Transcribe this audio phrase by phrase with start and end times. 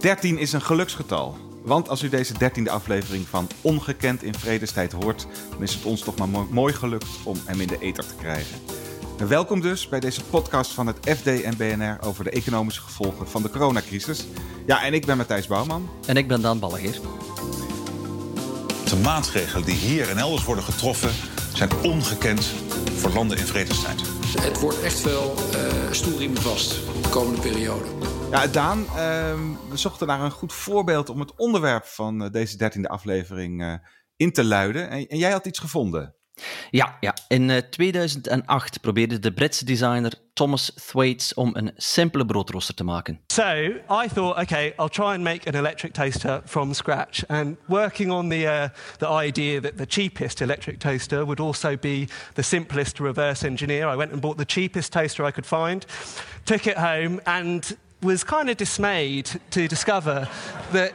[0.00, 1.36] 13 is een geluksgetal.
[1.62, 6.00] Want als u deze dertiende aflevering van Ongekend in Vredestijd hoort, dan is het ons
[6.00, 8.58] toch maar mooi gelukt om hem in de ether te krijgen.
[9.18, 13.28] En welkom dus bij deze podcast van het FD en BNR over de economische gevolgen
[13.28, 14.26] van de coronacrisis.
[14.66, 15.88] Ja, en ik ben Matthijs Bouwman.
[16.06, 17.00] En ik ben Daan Ballegeer.
[18.84, 21.10] De maatregelen die hier en elders worden getroffen
[21.54, 22.52] zijn ongekend
[22.96, 24.00] voor landen in vredestijd.
[24.40, 26.70] Het wordt echt wel uh, stoelriemen vast
[27.02, 27.84] de komende periode.
[28.30, 28.86] Ja, Daan, uh,
[29.68, 33.74] we zochten naar een goed voorbeeld om het onderwerp van uh, deze dertiende aflevering uh,
[34.16, 34.90] in te luiden.
[34.90, 36.14] En, en, jij had iets gevonden.
[36.70, 37.14] Ja, ja.
[37.28, 43.20] in uh, 2008 probeerde de Britse designer Thomas Thwaites om een simpele broodrooster te maken.
[43.26, 43.42] So
[44.04, 47.26] I thought, okay, I'll try and make an electric toaster from scratch.
[47.26, 52.04] And working on the uh, the idea that the cheapest electric toaster would also be
[52.34, 55.86] the simplest to reverse engineer, I went and bought the cheapest toaster I could find,
[56.44, 60.28] took it home, and was kind of dismayed to discover
[60.72, 60.92] that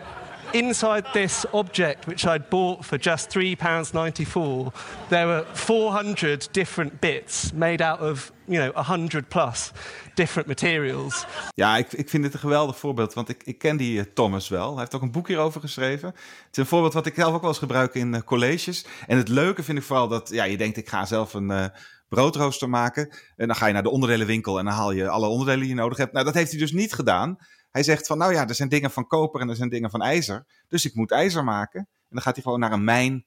[0.54, 4.73] inside this object, which I'd bought for just £3.94,
[5.09, 9.72] there were 400 different bits made out of, you know, 100 plus
[10.16, 11.25] different materials.
[11.56, 14.50] Ja, ik, ik vind dit een geweldig voorbeeld, want ik, ik ken die uh, Thomas
[14.50, 14.69] wel.
[14.69, 16.08] Hij heeft ook een boek hierover geschreven.
[16.08, 18.86] Het is een voorbeeld wat ik zelf ook wel eens gebruik in uh, colleges.
[19.08, 21.50] En het leuke vind ik vooral dat, ja, je denkt ik ga zelf een...
[21.50, 21.66] Uh,
[22.09, 23.09] broodrooster maken.
[23.36, 25.75] En dan ga je naar de onderdelenwinkel en dan haal je alle onderdelen die je
[25.75, 26.14] nodig hebt.
[26.14, 27.38] Nou, dat heeft hij dus niet gedaan.
[27.72, 30.02] Hij zegt van, nou ja, er zijn dingen van koper en er zijn dingen van
[30.02, 30.45] ijzer.
[30.67, 31.80] Dus ik moet ijzer maken.
[31.80, 33.25] En dan gaat hij gewoon naar een mijn.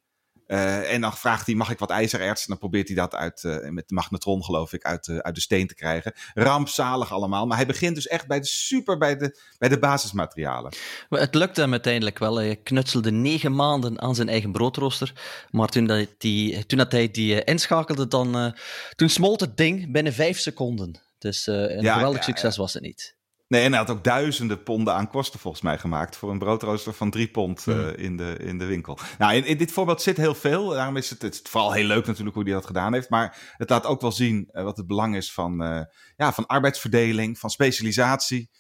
[0.49, 2.41] Uh, en dan vraagt hij, mag ik wat ijzererts?
[2.41, 5.35] En dan probeert hij dat uit, uh, met de magnetron, geloof ik, uit, uh, uit
[5.35, 6.13] de steen te krijgen.
[6.35, 7.47] Rampzalig allemaal.
[7.47, 10.73] Maar hij begint dus echt bij de super, bij de, bij de basismaterialen.
[11.09, 12.37] Maar het lukte hem uiteindelijk wel.
[12.37, 15.13] Hij knutselde negen maanden aan zijn eigen broodrooster.
[15.51, 18.57] Maar toen, dat die, toen dat hij die inschakelde, dan,
[18.97, 21.01] toen smolt het ding binnen vijf seconden.
[21.19, 22.61] Dus een ja, geweldig ja, succes ja.
[22.61, 23.17] was het niet.
[23.49, 26.93] Nee, en hij had ook duizenden ponden aan kosten volgens mij gemaakt voor een broodrooster
[26.93, 27.89] van drie pond uh, mm.
[27.89, 28.99] in, de, in de winkel.
[29.19, 30.69] Nou, in, in, dit voorbeeld zit heel veel.
[30.69, 33.11] Daarom is het, het is vooral heel leuk natuurlijk hoe hij dat gedaan heeft.
[33.11, 35.81] Maar het laat ook wel zien uh, wat het belang is van, uh,
[36.17, 38.51] ja, van arbeidsverdeling, van specialisatie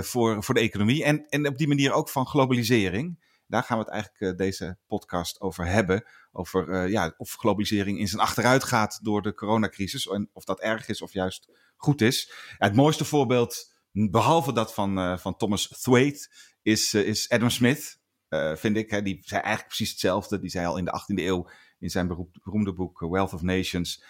[0.00, 1.04] voor, voor de economie.
[1.04, 3.26] En, en op die manier ook van globalisering.
[3.46, 6.04] Daar gaan we het eigenlijk deze podcast over hebben.
[6.32, 10.06] Over ja, of globalisering in zijn achteruit gaat door de coronacrisis.
[10.06, 12.32] En of dat erg is of juist goed is.
[12.58, 16.28] Ja, het mooiste voorbeeld Behalve dat van, uh, van Thomas Thwaite
[16.62, 18.90] is, uh, is Adam Smith, uh, vind ik.
[18.90, 20.38] Hè, die zei eigenlijk precies hetzelfde.
[20.38, 22.06] Die zei al in de 18e eeuw in zijn
[22.42, 24.02] beroemde boek Wealth of Nations.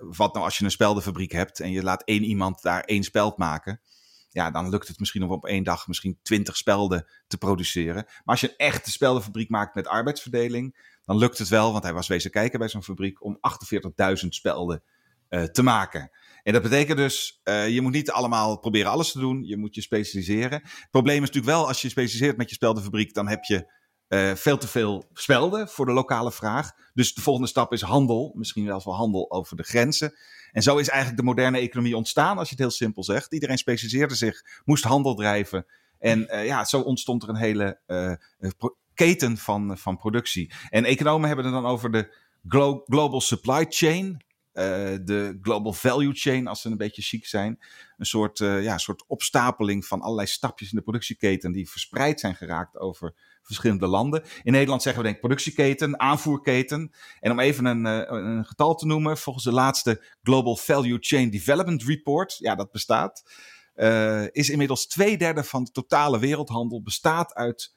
[0.00, 3.36] wat nou als je een speldenfabriek hebt en je laat één iemand daar één speld
[3.36, 3.80] maken.
[4.30, 8.04] Ja, dan lukt het misschien om op één dag misschien twintig spelden te produceren.
[8.04, 11.92] Maar als je een echte speldenfabriek maakt met arbeidsverdeling, dan lukt het wel, want hij
[11.92, 13.38] was wezen kijken bij zo'n fabriek, om
[14.22, 14.82] 48.000 spelden
[15.52, 16.10] te maken.
[16.42, 19.44] En dat betekent dus, uh, je moet niet allemaal proberen alles te doen.
[19.44, 20.60] Je moet je specialiseren.
[20.62, 23.78] Het probleem is natuurlijk wel, als je specialiseert met je speldenfabriek, dan heb je
[24.08, 26.70] uh, veel te veel spelden voor de lokale vraag.
[26.94, 28.32] Dus de volgende stap is handel.
[28.36, 30.14] Misschien wel wel handel over de grenzen.
[30.52, 33.32] En zo is eigenlijk de moderne economie ontstaan, als je het heel simpel zegt.
[33.32, 35.66] Iedereen specialiseerde zich, moest handel drijven.
[35.98, 37.80] En uh, ja, zo ontstond er een hele
[38.94, 40.52] keten van, van productie.
[40.68, 42.14] En economen hebben het dan over de
[42.48, 44.24] glo global supply chain.
[44.54, 44.64] Uh,
[45.04, 47.58] de global value chain, als ze een beetje chic zijn.
[47.96, 52.34] Een soort, uh, ja, soort opstapeling van allerlei stapjes in de productieketen die verspreid zijn
[52.34, 54.22] geraakt over verschillende landen.
[54.42, 56.92] In Nederland zeggen we denk productieketen, aanvoerketen.
[57.20, 61.30] En om even een, uh, een getal te noemen, volgens de laatste Global Value Chain
[61.30, 63.22] Development Report, ja dat bestaat,
[64.32, 67.74] is inmiddels twee derde van de totale wereldhandel bestaat uit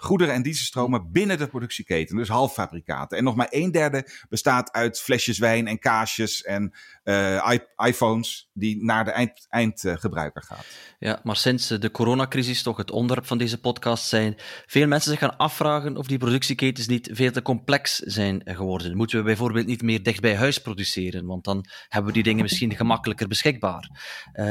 [0.00, 3.18] goederen- en dienstenstromen binnen de productieketen, dus halffabrikaten.
[3.18, 6.72] En nog maar een derde bestaat uit flesjes wijn en kaasjes en
[7.04, 10.66] uh, iPhones die naar de eind, eindgebruiker gaat.
[10.98, 14.34] Ja, maar sinds de coronacrisis toch het onderwerp van deze podcast zijn,
[14.66, 18.96] veel mensen zich gaan afvragen of die productieketens niet veel te complex zijn geworden.
[18.96, 22.42] Moeten we bijvoorbeeld niet meer dicht bij huis produceren, want dan hebben we die dingen
[22.42, 23.90] misschien gemakkelijker beschikbaar.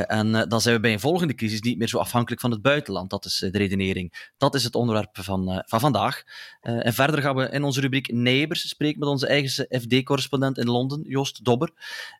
[0.08, 3.10] En dan zijn we bij een volgende crisis niet meer zo afhankelijk van het buitenland.
[3.10, 4.32] Dat is de redenering.
[4.38, 6.24] Dat is het onderwerp van, van vandaag.
[6.62, 11.02] en verder gaan we in onze rubriek Neighbors spreken met onze eigen FD-correspondent in Londen,
[11.04, 11.72] Joost Dobber.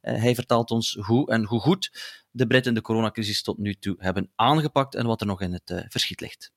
[0.02, 1.92] hij vertelt ons hoe en hoe goed
[2.32, 5.86] de Britten de coronacrisis tot nu toe hebben aangepakt en wat er nog in het
[5.88, 6.52] verschiet ligt.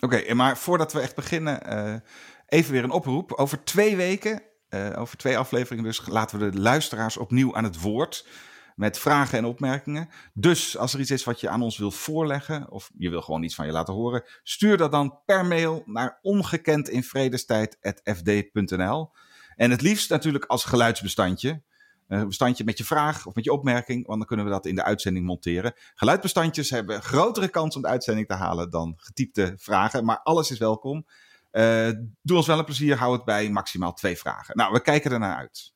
[0.00, 2.02] Oké, maar voordat we echt beginnen,
[2.46, 3.32] even weer een oproep.
[3.32, 4.42] Over twee weken,
[4.96, 8.26] over twee afleveringen dus, laten we de luisteraars opnieuw aan het woord
[8.76, 10.08] met vragen en opmerkingen.
[10.34, 13.42] Dus als er iets is wat je aan ons wil voorleggen, of je wil gewoon
[13.42, 19.10] iets van je laten horen, stuur dat dan per mail naar ongekendinvredestijd.fd.nl.
[19.56, 21.62] En het liefst natuurlijk als geluidsbestandje.
[22.08, 24.74] een bestandje met je vraag of met je opmerking, want dan kunnen we dat in
[24.74, 25.74] de uitzending monteren.
[25.94, 30.58] Geluidbestandjes hebben grotere kans om de uitzending te halen dan getypte vragen, maar alles is
[30.58, 31.06] welkom.
[31.52, 31.90] Uh,
[32.22, 34.56] doe ons wel een plezier, hou het bij maximaal twee vragen.
[34.56, 35.72] Nou, we kijken ernaar uit.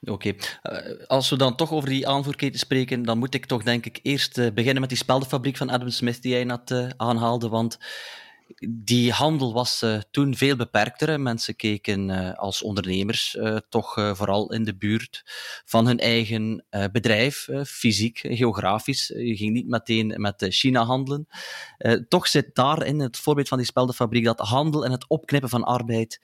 [0.00, 3.86] Oké, uh, als we dan toch over die aanvoerketen spreken, dan moet ik toch denk
[3.86, 7.78] ik eerst uh, beginnen met die speldenfabriek van Adam Smith die jij net aanhaalde, want
[8.68, 11.20] die handel was toen veel beperkter.
[11.20, 13.38] Mensen keken als ondernemers
[13.68, 15.22] toch vooral in de buurt
[15.64, 19.06] van hun eigen bedrijf, fysiek, geografisch.
[19.06, 21.28] Je ging niet meteen met China handelen.
[22.08, 26.20] toch zit daarin het voorbeeld van die speldenfabriek dat handel en het opknippen van arbeid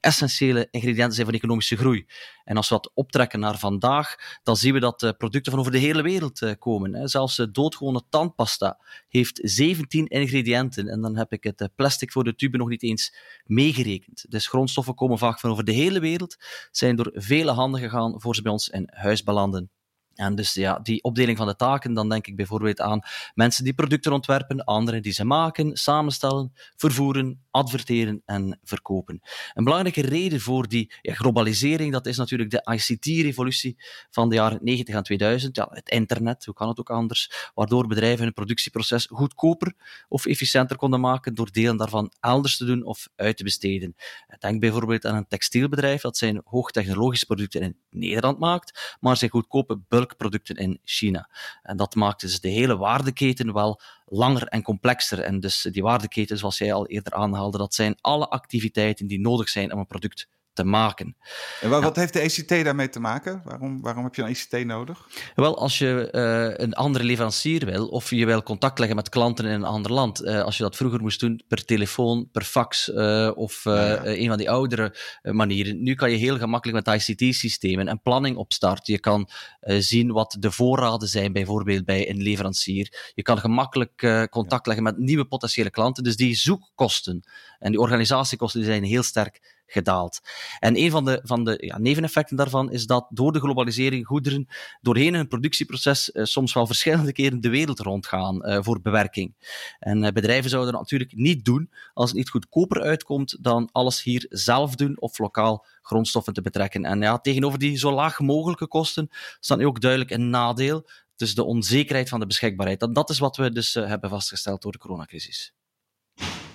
[0.00, 2.06] essentiële ingrediënten zijn van economische groei.
[2.44, 5.78] En als we dat optrekken naar vandaag, dan zien we dat producten van over de
[5.78, 7.08] hele wereld komen.
[7.08, 10.88] Zelfs doodgewone tandpasta heeft 17 ingrediënten.
[10.88, 13.14] En dan heb ik het plastic voor de tube nog niet eens
[13.44, 14.24] meegerekend.
[14.28, 16.36] Dus grondstoffen komen vaak van over de hele wereld,
[16.70, 19.70] zijn door vele handen gegaan voor ze bij ons in huis belanden.
[20.14, 23.00] En dus ja, die opdeling van de taken, dan denk ik bijvoorbeeld aan
[23.34, 29.20] mensen die producten ontwerpen, anderen die ze maken, samenstellen, vervoeren, adverteren en verkopen.
[29.54, 33.76] Een belangrijke reden voor die globalisering, dat is natuurlijk de ICT-revolutie
[34.10, 35.56] van de jaren 90 en 2000.
[35.56, 39.74] Ja, het internet, hoe kan het ook anders, waardoor bedrijven hun productieproces goedkoper
[40.08, 43.94] of efficiënter konden maken door delen daarvan elders te doen of uit te besteden.
[44.38, 49.80] Denk bijvoorbeeld aan een textielbedrijf dat zijn hoogtechnologische producten in Nederland maakt, maar zijn goedkope
[49.88, 51.30] bulkproducten in China.
[51.62, 53.80] En dat maakt dus de hele waardeketen wel
[54.12, 55.20] langer en complexer.
[55.20, 59.48] En dus die waardeketen, zoals jij al eerder aanhaalde, dat zijn alle activiteiten die nodig
[59.48, 61.16] zijn om een product te maken.
[61.60, 63.40] En wat, wat heeft de ECT daarmee te maken?
[63.44, 65.06] Waarom, waarom heb je een ECT nodig?
[65.34, 69.44] Wel, als je uh, een andere leverancier wil, of je wil contact leggen met klanten
[69.44, 72.88] in een ander land, uh, als je dat vroeger moest doen per telefoon, per fax
[72.88, 74.04] uh, of ja, ja.
[74.04, 75.82] een van die oudere manieren.
[75.82, 78.92] Nu kan je heel gemakkelijk met ICT-systemen en planning opstarten.
[78.92, 79.28] Je kan
[79.60, 83.12] zien wat de voorraden zijn, bijvoorbeeld bij een leverancier.
[83.14, 86.04] Je kan gemakkelijk contact leggen met nieuwe potentiële klanten.
[86.04, 87.22] Dus die zoekkosten
[87.58, 90.20] en die organisatiekosten die zijn heel sterk gedaald.
[90.58, 94.48] En een van de, van de ja, neveneffecten daarvan is dat door de globalisering goederen
[94.80, 99.34] doorheen hun productieproces uh, soms wel verschillende keren de wereld rondgaan uh, voor bewerking.
[99.78, 104.02] En uh, bedrijven zouden dat natuurlijk niet doen als het niet goedkoper uitkomt dan alles
[104.02, 106.84] hier zelf doen of lokaal grondstoffen te betrekken.
[106.84, 109.08] En ja, tegenover die zo laag mogelijke kosten
[109.40, 110.88] staat ook duidelijk een nadeel.
[111.16, 112.94] Dus de onzekerheid van de beschikbaarheid.
[112.94, 115.54] Dat is wat we dus hebben vastgesteld door de coronacrisis.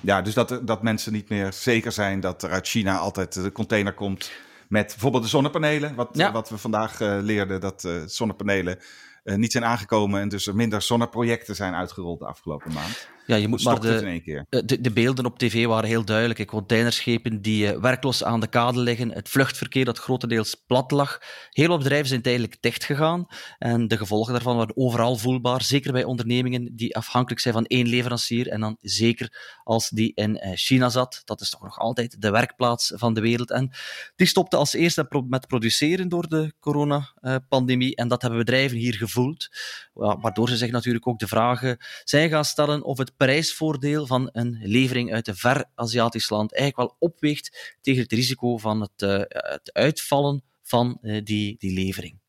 [0.01, 3.51] Ja, dus dat, dat mensen niet meer zeker zijn dat er uit China altijd de
[3.51, 4.31] container komt
[4.67, 5.95] met bijvoorbeeld de zonnepanelen.
[5.95, 6.31] Wat, ja.
[6.31, 8.79] wat we vandaag uh, leerden, dat uh, zonnepanelen
[9.23, 13.07] uh, niet zijn aangekomen en dus er minder zonneprojecten zijn uitgerold de afgelopen maand.
[13.27, 16.39] Ja, je moet maar de, eh, de, de, beelden op tv waren heel duidelijk.
[16.39, 21.21] Ik containerschepen die uh, werkloos aan de kade liggen, het vluchtverkeer dat grotendeels plat lag.
[21.49, 23.27] Heel wat bedrijven zijn tijdelijk dicht gegaan
[23.57, 25.63] en de gevolgen daarvan waren overal voelbaar.
[25.63, 30.35] Zeker bij ondernemingen die afhankelijk zijn van één leverancier en dan zeker als die in
[30.35, 31.21] uh, China zat.
[31.25, 33.51] Dat is toch nog altijd de werkplaats van de wereld.
[33.51, 33.71] En
[34.15, 39.47] die stopte als eerste met produceren door de coronapandemie en dat hebben bedrijven hier gevoeld.
[39.93, 44.59] Waardoor ze zich natuurlijk ook de vragen zijn gaan stellen of het prijsvoordeel van een
[44.61, 49.21] levering uit een ver Aziatisch land eigenlijk wel opweegt tegen het risico van het, uh,
[49.27, 52.19] het uitvallen van uh, die, die levering.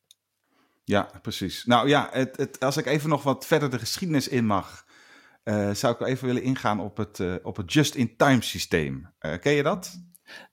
[0.85, 1.65] Ja, precies.
[1.65, 4.85] Nou ja, het, het, als ik even nog wat verder de geschiedenis in mag,
[5.45, 9.13] uh, zou ik even willen ingaan op het, op het just-in-time systeem.
[9.41, 10.01] ken je dat?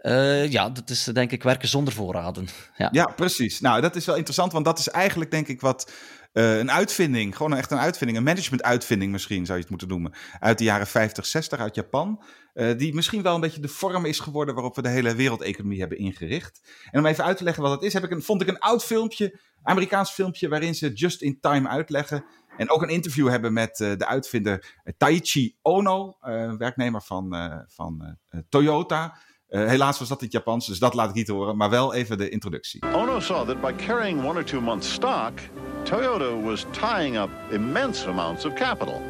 [0.01, 2.47] Uh, ja, dat is denk ik werken zonder voorraden.
[2.77, 2.89] Ja.
[2.91, 3.59] ja, precies.
[3.59, 5.91] Nou, dat is wel interessant, want dat is eigenlijk denk ik wat
[6.35, 10.13] uh, een uitvinding, gewoon echt een uitvinding, een management-uitvinding misschien zou je het moeten noemen,
[10.39, 12.23] uit de jaren 50, 60 uit Japan.
[12.53, 15.79] Uh, die misschien wel een beetje de vorm is geworden waarop we de hele wereldeconomie
[15.79, 16.61] hebben ingericht.
[16.91, 18.59] En om even uit te leggen wat dat is, heb ik een, vond ik een
[18.59, 22.25] oud filmpje, Amerikaans filmpje, waarin ze just in time uitleggen.
[22.57, 26.17] En ook een interview hebben met uh, de uitvinder Taichi Ono,
[26.57, 27.35] werknemer van,
[27.67, 28.17] van
[28.49, 29.17] Toyota.
[29.47, 31.57] Helaas was dat in het Japans, dus dat laat ik niet horen.
[31.57, 32.83] Maar wel even de introductie.
[32.93, 35.39] Ono saw that by carrying one or two months stock,
[35.85, 39.03] Toyota was tying up immense amounts of capital.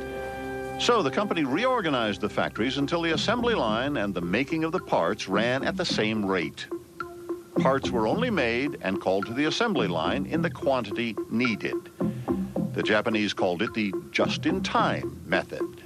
[0.78, 4.82] So the company reorganized the factories until the assembly line and the making of the
[4.82, 6.68] parts ran at the same rate.
[7.62, 11.78] Parts were only made and called to the assembly line in the quantity needed.
[12.74, 15.85] The Japanese called it the just-in-time method.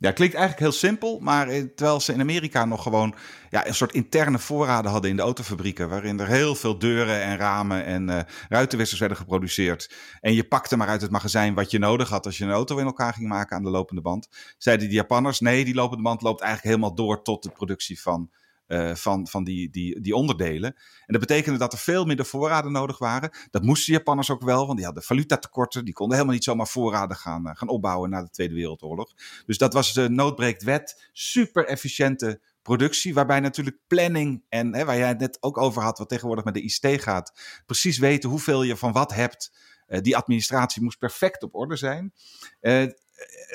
[0.00, 3.14] Ja, klinkt eigenlijk heel simpel, maar terwijl ze in Amerika nog gewoon
[3.50, 7.36] ja, een soort interne voorraden hadden in de autofabrieken, waarin er heel veel deuren en
[7.36, 9.94] ramen en uh, ruitenwissers werden geproduceerd.
[10.20, 12.78] En je pakte maar uit het magazijn wat je nodig had als je een auto
[12.78, 14.28] in elkaar ging maken aan de lopende band.
[14.58, 18.30] Zeiden die Japanners, nee, die lopende band loopt eigenlijk helemaal door tot de productie van
[18.70, 20.74] uh, van, van die, die, die onderdelen.
[21.06, 23.30] En dat betekende dat er veel minder voorraden nodig waren.
[23.50, 25.84] Dat moesten Japanners ook wel, want die hadden valutatekorten.
[25.84, 29.12] Die konden helemaal niet zomaar voorraden gaan, uh, gaan opbouwen na de Tweede Wereldoorlog.
[29.46, 31.08] Dus dat was de noodbreekt wet.
[31.12, 35.98] Super efficiënte productie, waarbij natuurlijk planning en hè, waar jij het net ook over had,
[35.98, 37.32] wat tegenwoordig met de ICT gaat,
[37.66, 39.52] precies weten hoeveel je van wat hebt.
[39.88, 42.12] Uh, die administratie moest perfect op orde zijn.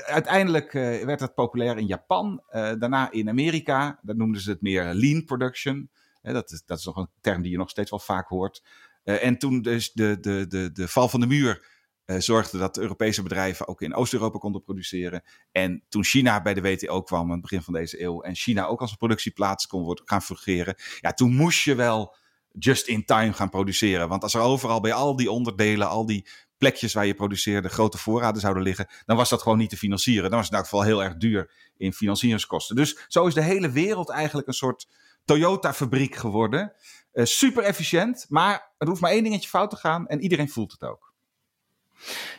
[0.05, 4.00] Uiteindelijk uh, werd het populair in Japan, daarna in Amerika.
[4.01, 5.89] Daar noemden ze het meer lean production.
[6.22, 8.63] dat, is, dat is nog een term die je nog steeds wel vaak hoort.
[9.03, 11.74] en toen dus de, de, de, de val van de muur
[12.05, 15.24] zorgde dat Europese bedrijven ook in Oost-Europa konden produceren.
[15.51, 18.65] En toen China bij de WTO kwam aan het begin van deze eeuw en China
[18.65, 22.15] ook als een productieplaats kon worden, gaan fungeren, ja, toen moest je wel
[22.60, 24.10] just in time gaan produceren.
[24.10, 26.27] Want als er overal bij al die onderdelen, al die
[26.65, 30.29] plekjes waar je produceerde, grote voorraden zouden liggen, dan was dat gewoon niet te financieren.
[30.29, 32.75] Dan was het in elk geval heel erg duur in financieringskosten.
[32.75, 34.88] Dus zo is de hele wereld eigenlijk een soort
[35.25, 36.74] Toyota-fabriek geworden.
[37.13, 40.72] Uh, super efficiënt, maar er hoeft maar één dingetje fout te gaan en iedereen voelt
[40.72, 41.04] het ook.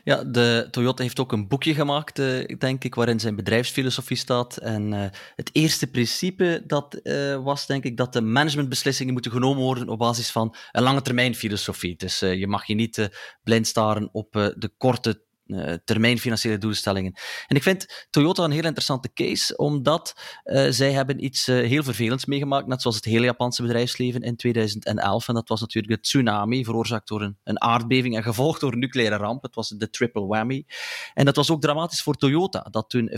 [0.04, 4.56] Ja, de Toyota heeft ook een boekje gemaakt, uh, denk ik, waarin zijn bedrijfsfilosofie staat.
[4.56, 5.04] En uh,
[5.36, 9.98] het eerste principe dat uh, was, denk ik, dat de managementbeslissingen moeten genomen worden op
[9.98, 11.96] basis van een lange termijn filosofie.
[11.96, 13.08] Dus je mag je niet
[13.42, 17.12] blind staren op de korte uh, termijn financiële doelstellingen.
[17.46, 21.82] En ik vind Toyota een heel interessante case, omdat uh, zij hebben iets uh, heel
[21.82, 25.28] vervelends meegemaakt, net zoals het hele Japanse bedrijfsleven in 2011.
[25.28, 28.78] En dat was natuurlijk de tsunami, veroorzaakt door een, een aardbeving en gevolgd door een
[28.78, 29.42] nucleaire ramp.
[29.42, 30.66] Het was de triple whammy.
[31.14, 33.16] En dat was ook dramatisch voor Toyota, dat toen 45%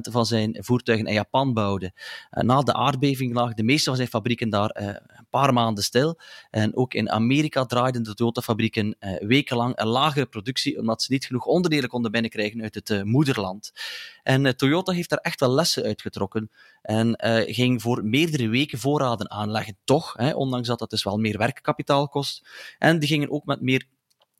[0.00, 1.92] van zijn voertuigen in Japan bouwde.
[2.30, 5.00] na de aardbeving lagen de meeste van zijn fabrieken daar
[5.40, 6.18] paar maanden stil.
[6.50, 11.44] En ook in Amerika draaiden de Toyota-fabrieken wekenlang een lagere productie, omdat ze niet genoeg
[11.44, 13.72] onderdelen konden binnenkrijgen uit het uh, moederland.
[14.22, 16.50] En uh, Toyota heeft daar echt wel lessen uitgetrokken
[16.82, 21.38] en ging voor meerdere weken voorraden aanleggen, toch, hè, ondanks dat dat dus wel meer
[21.38, 22.48] werkkapitaal kost.
[22.78, 23.86] En die gingen ook met meer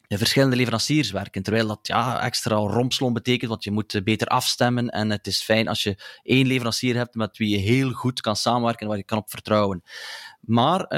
[0.08, 1.42] verschillende leveranciers werken.
[1.42, 4.88] Terwijl dat ja, extra rompslom betekent, want je moet beter afstemmen.
[4.88, 8.36] En het is fijn als je één leverancier hebt met wie je heel goed kan
[8.36, 9.82] samenwerken en waar je kan op vertrouwen.
[10.46, 10.88] Maar uh,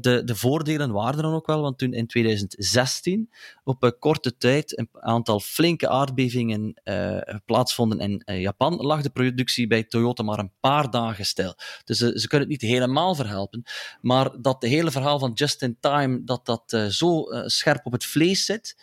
[0.00, 3.30] de, de voordelen waren er ook wel, want toen in 2016
[3.64, 9.10] op een korte tijd een aantal flinke aardbevingen uh, plaatsvonden in uh, Japan, lag de
[9.10, 11.54] productie bij Toyota maar een paar dagen stil.
[11.84, 13.62] Dus ze kunnen het niet helemaal verhelpen,
[14.00, 18.04] maar dat de hele verhaal van just in time, dat dat zo scherp op het
[18.04, 18.76] vlees zit,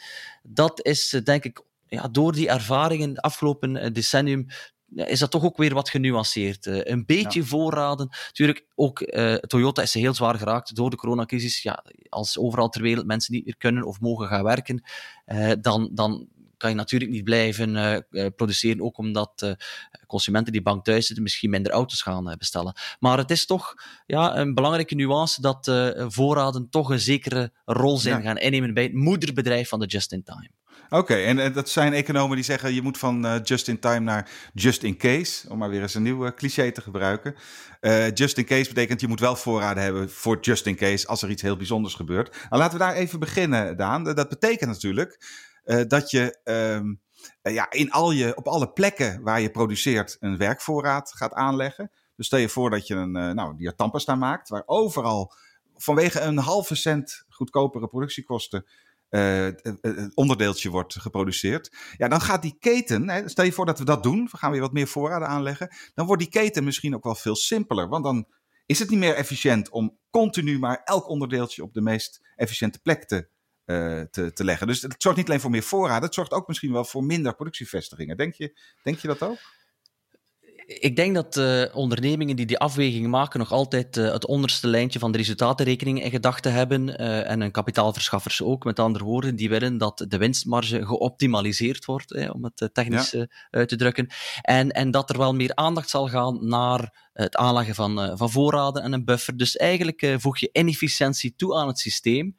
[0.43, 4.47] dat is denk ik ja, door die ervaringen het afgelopen decennium
[4.95, 6.65] is dat toch ook weer wat genuanceerd.
[6.65, 7.45] Uh, een beetje ja.
[7.45, 8.07] voorraden.
[8.27, 11.61] Natuurlijk, ook uh, Toyota is heel zwaar geraakt door de coronacrisis.
[11.61, 14.83] Ja, als overal ter wereld mensen niet meer kunnen of mogen gaan werken,
[15.25, 16.27] uh, dan, dan
[16.57, 19.55] kan je natuurlijk niet blijven produceren, ook omdat
[20.07, 22.73] consumenten die bang thuis zitten misschien minder auto's gaan bestellen.
[22.99, 23.73] Maar het is toch
[24.05, 25.71] ja, een belangrijke nuance dat
[26.13, 28.21] voorraden toch een zekere rol zijn ja.
[28.21, 30.49] gaan innemen bij het moederbedrijf van de just-in-time.
[30.89, 33.99] Oké, en, en, dat zijn economen die zeggen je moet van uh, just in time
[33.99, 37.35] naar just in case, om maar weer eens een nieuw uh, cliché te gebruiken.
[38.13, 41.29] Just in case betekent je moet wel voorraden hebben voor just in case als er
[41.29, 42.31] iets heel bijzonders gebeurt.
[42.49, 44.03] Nou, laten we daar even beginnen, Daan.
[44.03, 45.25] Dat betekent natuurlijk
[45.87, 47.01] dat je um,
[47.41, 51.91] ja, in al je, op alle plekken waar je produceert een werkvoorraad gaat aanleggen.
[52.15, 55.33] Dus stel je voor dat je een, nou, die tandpasta maakt, waar overal
[55.75, 58.65] vanwege een halve cent goedkopere productiekosten
[59.09, 59.47] uh,
[60.13, 61.75] onderdeeltje wordt geproduceerd.
[61.97, 64.51] Ja, dan gaat die keten, hè, stel je voor dat we dat doen, we gaan
[64.51, 67.87] weer wat meer voorraden aanleggen, dan wordt die keten misschien ook wel veel simpeler.
[67.87, 68.27] Want dan
[68.65, 73.05] is het niet meer efficiënt om continu maar elk onderdeeltje op de meest efficiënte plek
[73.05, 73.29] te,
[73.65, 74.67] uh, te, te leggen.
[74.67, 77.35] Dus het zorgt niet alleen voor meer voorraden, het zorgt ook misschien wel voor minder
[77.35, 78.17] productievestigingen.
[78.17, 79.37] Denk je, denk je dat ook?
[80.67, 84.99] Ik denk dat uh, ondernemingen die die afwegingen maken nog altijd uh, het onderste lijntje
[84.99, 88.63] van de resultatenrekening in gedachten hebben uh, en hun kapitaalverschaffers ook.
[88.63, 93.27] Met andere woorden, die willen dat de winstmarge geoptimaliseerd wordt, om het technisch ja.
[93.49, 94.07] uit te drukken.
[94.41, 98.83] En, en dat er wel meer aandacht zal gaan naar het aanleggen van, van voorraden
[98.83, 99.37] en een buffer.
[99.37, 102.35] Dus eigenlijk voeg je inefficiëntie toe aan het systeem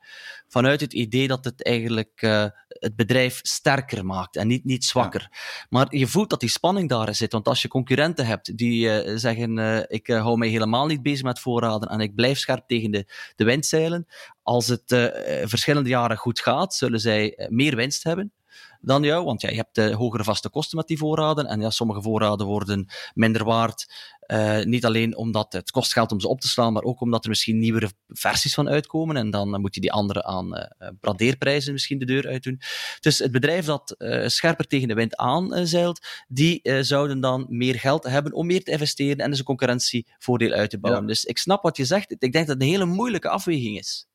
[0.49, 5.29] vanuit het idee dat het eigenlijk uh, het bedrijf sterker maakt en niet, niet zwakker.
[5.31, 5.67] Ja.
[5.71, 9.17] Maar je voelt dat die spanning daar zit, want als je concurrenten hebt die uh,
[9.17, 12.91] zeggen uh, ik hou mij helemaal niet bezig met voorraden en ik blijf scherp tegen
[12.91, 13.07] de,
[13.37, 14.07] de windzeilen,
[14.43, 15.11] als het
[15.45, 18.33] verschillende jaren goed gaat, zullen zij meer winst hebben.
[18.81, 21.71] Dan jou, want ja, je hebt de hogere vaste kosten met die voorraden en ja,
[21.71, 23.87] sommige voorraden worden minder waard
[24.29, 27.23] uh, niet alleen omdat het kost geld om ze op te slaan, maar ook omdat
[27.23, 29.17] er misschien nieuwere versies van uitkomen.
[29.17, 32.61] En dan moet je die andere aan uh, bradeerprijzen misschien de deur uitdoen.
[33.01, 38.05] Dus het bedrijf dat uh, scherper tegen de wind aanzeilt, die zouden dan meer geld
[38.05, 41.03] hebben om meer te investeren en dus een concurrentievoordeel uit te bouwen.
[41.03, 41.09] Ja.
[41.09, 42.11] Dus ik snap wat je zegt.
[42.11, 44.07] Ik denk dat het een hele moeilijke afweging is.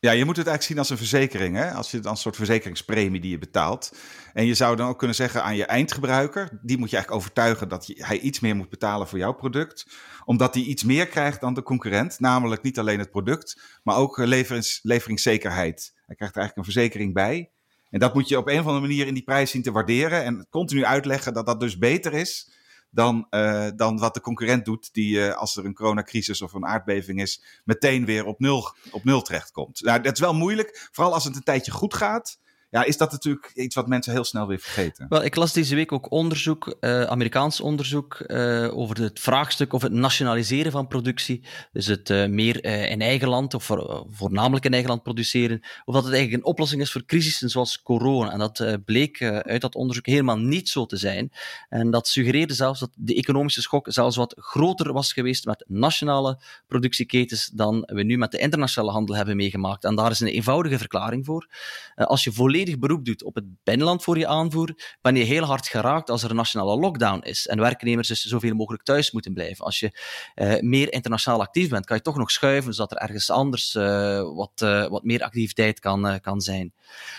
[0.00, 1.56] Ja, je moet het eigenlijk zien als een verzekering.
[1.56, 1.70] Hè?
[1.72, 3.96] Als je dan een soort verzekeringspremie die je betaalt.
[4.32, 7.68] En je zou dan ook kunnen zeggen aan je eindgebruiker, die moet je eigenlijk overtuigen
[7.68, 9.86] dat hij iets meer moet betalen voor jouw product.
[10.24, 12.20] Omdat hij iets meer krijgt dan de concurrent.
[12.20, 15.92] Namelijk niet alleen het product, maar ook leverings, leveringszekerheid.
[16.06, 17.50] Hij krijgt er eigenlijk een verzekering bij.
[17.90, 20.24] En dat moet je op een of andere manier in die prijs zien te waarderen.
[20.24, 22.56] En continu uitleggen dat dat dus beter is
[22.98, 26.66] dan, uh, dan wat de concurrent doet, die uh, als er een coronacrisis of een
[26.66, 29.80] aardbeving is, meteen weer op nul, op nul terechtkomt.
[29.80, 32.38] Nou, dat is wel moeilijk, vooral als het een tijdje goed gaat
[32.70, 35.06] ja, is dat natuurlijk iets wat mensen heel snel weer vergeten.
[35.08, 39.82] Wel, ik las deze week ook onderzoek, uh, Amerikaans onderzoek, uh, over het vraagstuk of
[39.82, 44.72] het nationaliseren van productie, dus het uh, meer in eigen land of voor, voornamelijk in
[44.72, 48.32] eigen land produceren, of dat het eigenlijk een oplossing is voor crisissen zoals corona.
[48.32, 51.32] En dat bleek uit dat onderzoek helemaal niet zo te zijn.
[51.68, 56.40] En dat suggereerde zelfs dat de economische schok zelfs wat groter was geweest met nationale
[56.66, 59.84] productieketens dan we nu met de internationale handel hebben meegemaakt.
[59.84, 61.48] En daar is een eenvoudige verklaring voor.
[61.94, 65.44] als je volledig volledig beroep doet op het binnenland voor je aanvoer, ben je heel
[65.44, 69.32] hard geraakt als er een nationale lockdown is en werknemers dus zoveel mogelijk thuis moeten
[69.32, 69.64] blijven.
[69.64, 70.00] Als je
[70.34, 74.22] uh, meer internationaal actief bent, kan je toch nog schuiven zodat er ergens anders uh,
[74.34, 76.72] wat, uh, wat meer activiteit kan, kan zijn.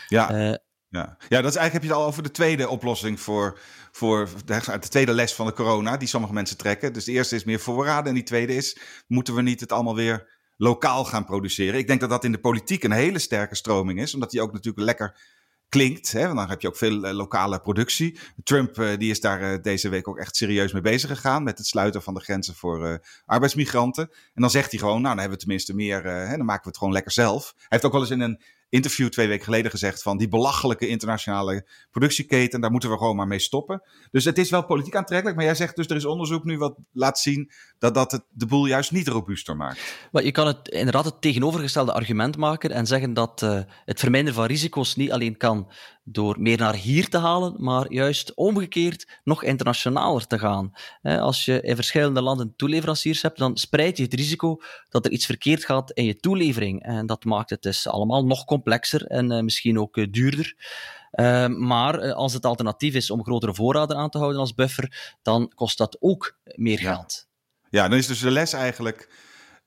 [0.08, 0.58] Ja.
[0.92, 1.18] Ja.
[1.30, 3.60] ja, dat is eigenlijk heb je het al over de tweede oplossing voor,
[3.92, 6.94] voor de, de tweede les van de corona, die sommige mensen trekken.
[6.94, 8.78] Dus de eerste is meer voorraden en die tweede is,
[9.08, 11.80] moeten we niet het allemaal weer lokaal gaan produceren.
[11.80, 14.52] Ik denk dat dat in de politiek een hele sterke stroming is, omdat die ook
[14.52, 15.20] natuurlijk lekker
[15.70, 16.12] klinkt.
[16.12, 16.24] Hè?
[16.24, 18.20] Want dan heb je ook veel uh, lokale productie.
[18.44, 21.58] Trump uh, die is daar uh, deze week ook echt serieus mee bezig gegaan met
[21.58, 24.10] het sluiten van de grenzen voor arbeidsmigranten.
[24.34, 26.70] En dan zegt hij gewoon, nou dan hebben we tenminste meer, hè, dan maken we
[26.70, 27.54] het gewoon lekker zelf.
[27.56, 30.88] Hij heeft ook wel eens in een interview twee weken geleden gezegd van die belachelijke
[30.88, 33.82] internationale productieketen, daar moeten we gewoon maar mee stoppen.
[34.12, 36.76] Dus het is wel politiek aantrekkelijk, maar jij zegt dus er is onderzoek nu wat
[36.92, 40.08] laat zien dat dat het de boel juist niet robuuster maakt.
[40.12, 44.36] Maar je kan het inderdaad het tegenovergestelde argument maken en zeggen dat uh, het verminderen
[44.36, 45.72] van risico's niet alleen kan
[46.12, 50.72] door meer naar hier te halen, maar juist omgekeerd nog internationaler te gaan.
[51.02, 54.58] Als je in verschillende landen toeleveranciers hebt, dan spreid je het risico
[54.90, 56.84] dat er iets verkeerd gaat in je toelevering.
[56.84, 60.56] En dat maakt het dus allemaal nog complexer en uh, misschien ook uh, duurder.
[61.12, 65.16] Uh, maar uh, als het alternatief is om grotere voorraden aan te houden als buffer,
[65.22, 66.94] dan kost dat ook meer ja.
[66.94, 67.28] geld.
[67.70, 69.14] Ja, dan is dus de les eigenlijk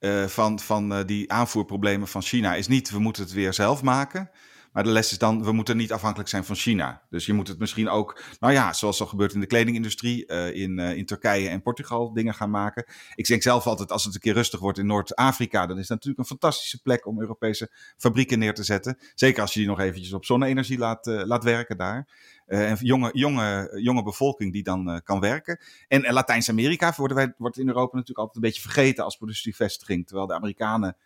[0.01, 4.31] uh, van, van die aanvoerproblemen van China is niet we moeten het weer zelf maken.
[4.73, 7.03] Maar de les is dan, we moeten niet afhankelijk zijn van China.
[7.11, 10.55] Dus je moet het misschien ook, nou ja, zoals al gebeurt in de kledingindustrie, uh,
[10.55, 12.85] in, uh, in Turkije en Portugal dingen gaan maken.
[13.15, 15.97] Ik denk zelf altijd, als het een keer rustig wordt in Noord-Afrika, dan is dat
[15.97, 18.99] natuurlijk een fantastische plek om Europese fabrieken neer te zetten.
[19.15, 22.09] Zeker als je die nog eventjes op zonne-energie laat, uh, laat werken daar.
[22.47, 25.61] En jonge, jonge, jonge bevolking die dan kan werken.
[25.89, 30.07] En, Latijns-Amerika wordt in Europa natuurlijk altijd een beetje vergeten als productievestiging.
[30.07, 30.97] Terwijl de Amerikanen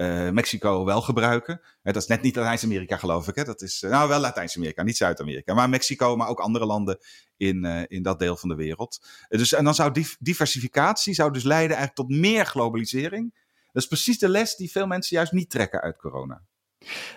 [0.00, 1.60] uh, Mexico wel gebruiken.
[1.82, 3.34] dat is net niet Latijns-Amerika, geloof ik.
[3.34, 3.44] Hè?
[3.44, 5.54] Dat is uh, nou wel Latijns-Amerika, niet Zuid-Amerika.
[5.54, 6.98] Maar Mexico, maar ook andere landen
[7.36, 9.06] in, uh, in dat deel van de wereld.
[9.28, 13.34] dus, en dan zou diversificatie zou dus leiden eigenlijk tot meer globalisering.
[13.72, 16.42] Dat is precies de les die veel mensen juist niet trekken uit corona.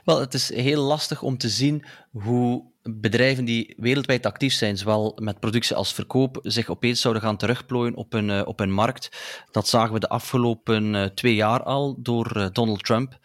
[0.04, 5.18] Wel, het is heel lastig om te zien hoe bedrijven die wereldwijd actief zijn, zowel
[5.22, 9.10] met productie als verkoop, zich opeens zouden gaan terugplooien op een, uh, op een markt.
[9.52, 13.20] Dat zagen we de afgelopen uh, twee jaar al door uh, Donald Trump.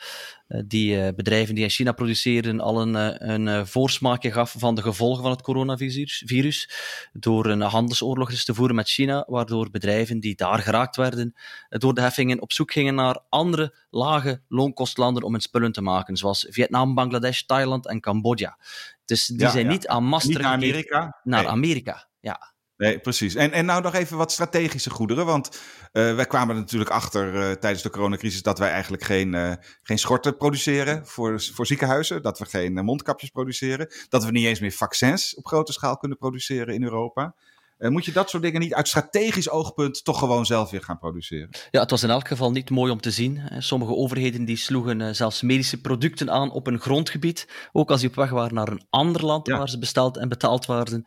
[0.66, 5.30] Die bedrijven die in China produceren al een, een voorsmaakje gaf van de gevolgen van
[5.30, 6.22] het coronavirus.
[6.26, 6.70] Virus,
[7.12, 11.34] door een handelsoorlog dus te voeren met China, waardoor bedrijven die daar geraakt werden,
[11.68, 16.16] door de heffingen op zoek gingen naar andere lage loonkostlanden om hun spullen te maken,
[16.16, 18.58] zoals Vietnam, Bangladesh, Thailand en Cambodja.
[19.04, 19.70] Dus die ja, zijn ja.
[19.70, 21.20] niet aan master Niet naar Amerika?
[21.24, 21.50] Naar nee.
[21.50, 22.52] Amerika, ja.
[22.78, 23.34] Nee, precies.
[23.34, 25.26] En, en nou nog even wat strategische goederen.
[25.26, 25.60] Want
[25.92, 29.52] uh, wij kwamen er natuurlijk achter uh, tijdens de coronacrisis dat wij eigenlijk geen, uh,
[29.82, 32.22] geen schorten produceren voor, voor ziekenhuizen.
[32.22, 33.92] Dat we geen mondkapjes produceren.
[34.08, 37.34] Dat we niet eens meer vaccins op grote schaal kunnen produceren in Europa.
[37.78, 40.98] Uh, moet je dat soort dingen niet uit strategisch oogpunt toch gewoon zelf weer gaan
[40.98, 41.48] produceren?
[41.70, 43.42] Ja, het was in elk geval niet mooi om te zien.
[43.58, 48.08] Sommige overheden die sloegen uh, zelfs medische producten aan op een grondgebied, ook als die
[48.08, 49.58] op weg waren naar een ander land ja.
[49.58, 51.02] waar ze besteld en betaald waren.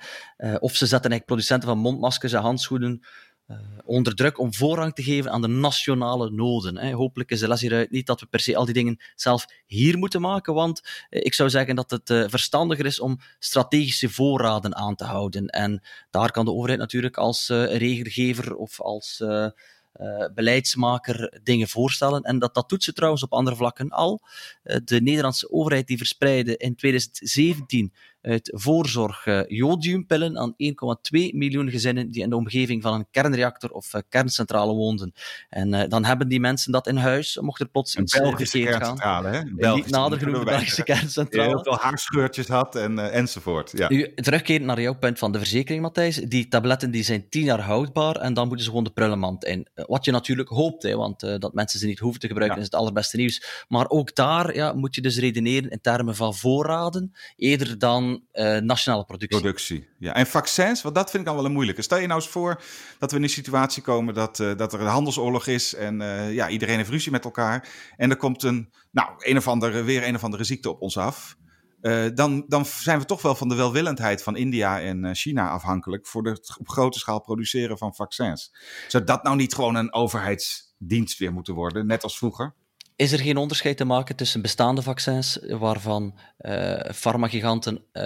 [0.60, 3.06] Of ze zetten eigenlijk producenten van mondmaskers en handschoenen
[3.86, 6.78] onder druk om voorrang te geven aan de nationale noden.
[6.78, 6.92] Hè.
[6.92, 9.98] Hopelijk is de les hieruit niet dat we per se al die dingen zelf hier
[9.98, 15.04] moeten maken, want ik zou zeggen dat het verstandiger is om strategische voorraden aan te
[15.04, 15.48] houden.
[15.48, 19.24] En daar kan de overheid natuurlijk als regelgever of als
[20.34, 22.22] beleidsmaker dingen voorstellen.
[22.22, 24.22] En dat, dat doet ze trouwens op andere vlakken al.
[24.84, 30.56] De Nederlandse overheid die verspreidde in 2017 uit voorzorg uh, jodiumpillen aan 1,2
[31.12, 35.14] miljoen gezinnen die in de omgeving van een kernreactor of uh, kerncentrale woonden.
[35.50, 39.26] En uh, dan hebben die mensen dat in huis, mocht er plots iets verkeerd gaan.
[39.26, 39.44] Hè?
[39.74, 41.48] Niet nader genoemd Belgische kerncentrale.
[41.50, 43.72] Heel veel haarscheurtjes had en, enzovoort.
[43.76, 43.90] Ja.
[43.90, 46.16] Nu, terugkerend naar jouw punt van de verzekering, Matthijs.
[46.16, 49.68] Die tabletten die zijn tien jaar houdbaar en dan moeten ze gewoon de prullenmand in.
[49.74, 52.64] Wat je natuurlijk hoopt, hè, want dat mensen ze niet hoeven te gebruiken ja.
[52.64, 53.66] is het allerbeste nieuws.
[53.68, 58.58] Maar ook daar ja, moet je dus redeneren in termen van voorraden, eerder dan uh,
[58.58, 59.40] nationale productie.
[59.40, 60.14] Productie, ja.
[60.14, 61.82] En vaccins, want dat vind ik al wel een moeilijke.
[61.82, 62.62] Stel je nou eens voor
[63.00, 66.34] dat we in een situatie komen dat, uh, dat er een handelsoorlog is en uh,
[66.34, 67.70] ja, iedereen heeft ruzie met elkaar.
[67.98, 70.98] En er komt een, nou, een of andere, weer een of andere ziekte op ons
[70.98, 71.38] af.
[72.14, 76.26] dan, dan zijn we toch wel van de welwillendheid van India en China afhankelijk voor
[76.26, 78.54] het op grote schaal produceren van vaccins.
[78.88, 82.56] Zou dat nou niet gewoon een overheidsdienst weer moeten worden, net als vroeger?
[83.02, 88.04] Is er geen onderscheid te maken tussen bestaande vaccins, waarvan uh, farmagiganten uh,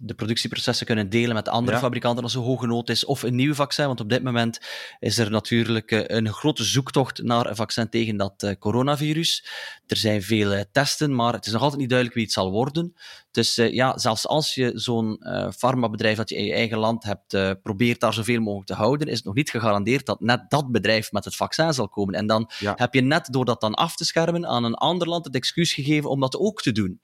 [0.00, 1.82] de productieprocessen kunnen delen met andere ja.
[1.82, 3.86] fabrikanten als er hoge nood is, of een nieuw vaccin?
[3.86, 4.60] Want op dit moment
[5.00, 9.46] is er natuurlijk uh, een grote zoektocht naar een vaccin tegen dat coronavirus.
[9.86, 12.94] Er zijn veel testen, maar het is nog altijd niet duidelijk wie het zal worden.
[13.38, 15.24] Dus ja, zelfs als je zo'n
[15.56, 19.16] farmabedrijf dat je in je eigen land hebt, probeert daar zoveel mogelijk te houden, is
[19.16, 22.14] het nog niet gegarandeerd dat net dat bedrijf met het vaccin zal komen.
[22.14, 22.72] En dan ja.
[22.76, 25.72] heb je net door dat dan af te schermen aan een ander land het excuus
[25.72, 27.00] gegeven om dat ook te doen.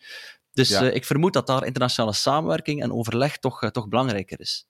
[0.52, 0.80] Dus ja.
[0.80, 4.66] ik vermoed dat daar internationale samenwerking en overleg toch, toch belangrijker is.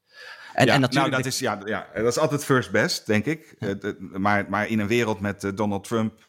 [0.53, 1.11] En, ja, en natuurlijk...
[1.11, 3.57] nou, dat is, ja, ja, dat is altijd first best, denk ik.
[3.59, 3.95] Ja.
[3.99, 6.25] Maar, maar in een wereld met Donald Trump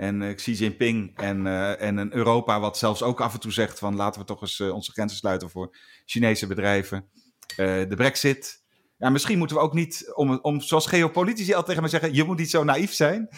[0.00, 1.46] en Xi Jinping en,
[1.78, 4.60] en een Europa wat zelfs ook af en toe zegt van laten we toch eens
[4.60, 7.04] onze grenzen sluiten voor Chinese bedrijven.
[7.56, 8.60] de brexit,
[9.00, 12.24] ja, misschien moeten we ook niet, om, om, zoals geopolitici altijd tegen me zeggen, je
[12.24, 13.28] moet niet zo naïef zijn.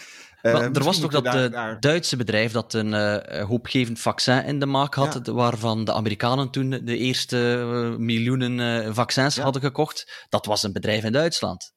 [0.41, 1.79] Uh, er was toch dat daar, daar...
[1.79, 5.33] Duitse bedrijf dat een uh, hoopgevend vaccin in de maak had, ja.
[5.33, 9.43] waarvan de Amerikanen toen de eerste uh, miljoenen vaccins ja.
[9.43, 10.25] hadden gekocht.
[10.29, 11.73] Dat was een bedrijf in Duitsland.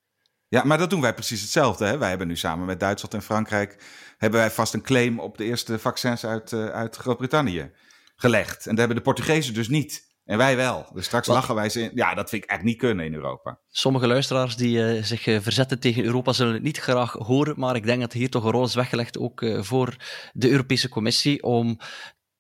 [0.49, 1.85] Ja, maar dat doen wij precies hetzelfde.
[1.85, 1.99] Hè?
[1.99, 3.83] Wij hebben nu samen met Duitsland en Frankrijk
[4.17, 7.71] hebben wij vast een claim op de eerste vaccins uit, uit Groot-Brittannië
[8.17, 8.65] gelegd.
[8.65, 10.07] En dat hebben de Portugezen dus niet.
[10.27, 10.87] En wij wel.
[10.93, 11.37] Dus straks Wat?
[11.37, 11.91] lachen wij ze in.
[11.95, 13.59] Ja, dat vind ik echt niet kunnen in Europa.
[13.69, 17.55] Sommige luisteraars die uh, zich uh, verzetten tegen Europa zullen het niet graag horen.
[17.59, 19.97] Maar ik denk dat hier toch een rol is weggelegd ook uh, voor
[20.33, 21.79] de Europese Commissie om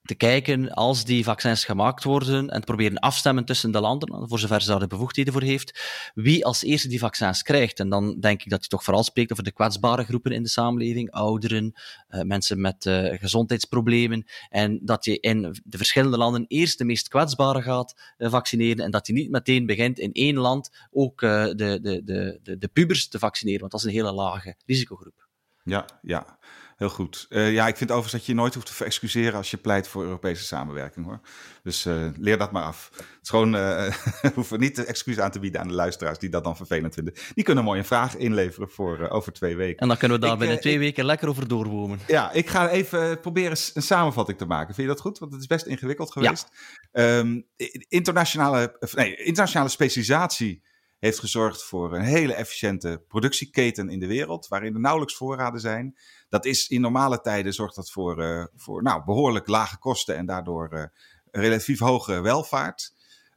[0.06, 4.38] te kijken als die vaccins gemaakt worden en te proberen afstemmen tussen de landen, voor
[4.38, 5.80] zover ze daar de bevoegdheden voor heeft,
[6.14, 7.80] wie als eerste die vaccins krijgt.
[7.80, 10.48] En dan denk ik dat je toch vooral spreekt over de kwetsbare groepen in de
[10.48, 11.72] samenleving, ouderen,
[12.10, 17.08] uh, mensen met uh, gezondheidsproblemen, en dat je in de verschillende landen eerst de meest
[17.08, 21.52] kwetsbare gaat uh, vaccineren en dat je niet meteen begint in één land ook de,
[21.56, 25.28] de, de, de, de pubers te vaccineren, want dat is een hele lage risicogroep.
[25.64, 26.38] Ja, ja.
[26.76, 27.26] Heel goed.
[27.28, 29.88] Uh, ja, ik vind overigens dat je je nooit hoeft te verexcuseren als je pleit
[29.88, 31.20] voor Europese samenwerking hoor.
[31.62, 32.90] Dus uh, leer dat maar af.
[32.96, 33.92] Het is gewoon, uh,
[34.34, 37.14] hoeven niet de excuus aan te bieden aan de luisteraars die dat dan vervelend vinden.
[37.34, 39.78] Die kunnen mooi een vraag inleveren voor over twee weken.
[39.78, 41.98] En dan kunnen we daar ik, binnen twee weken lekker over doorwomen.
[42.06, 44.74] Ja, ik ga even proberen een samenvatting te maken.
[44.74, 45.18] Vind je dat goed?
[45.18, 46.48] Want het is best ingewikkeld geweest.
[46.92, 47.18] Ja.
[47.18, 47.46] Um,
[47.88, 50.62] internationale, nee, internationale specialisatie
[50.98, 55.98] heeft gezorgd voor een hele efficiënte productieketen in de wereld, waarin er nauwelijks voorraden zijn.
[56.28, 60.26] Dat is in normale tijden zorgt dat voor, uh, voor nou, behoorlijk lage kosten en
[60.26, 60.84] daardoor uh,
[61.30, 62.94] relatief hoge welvaart.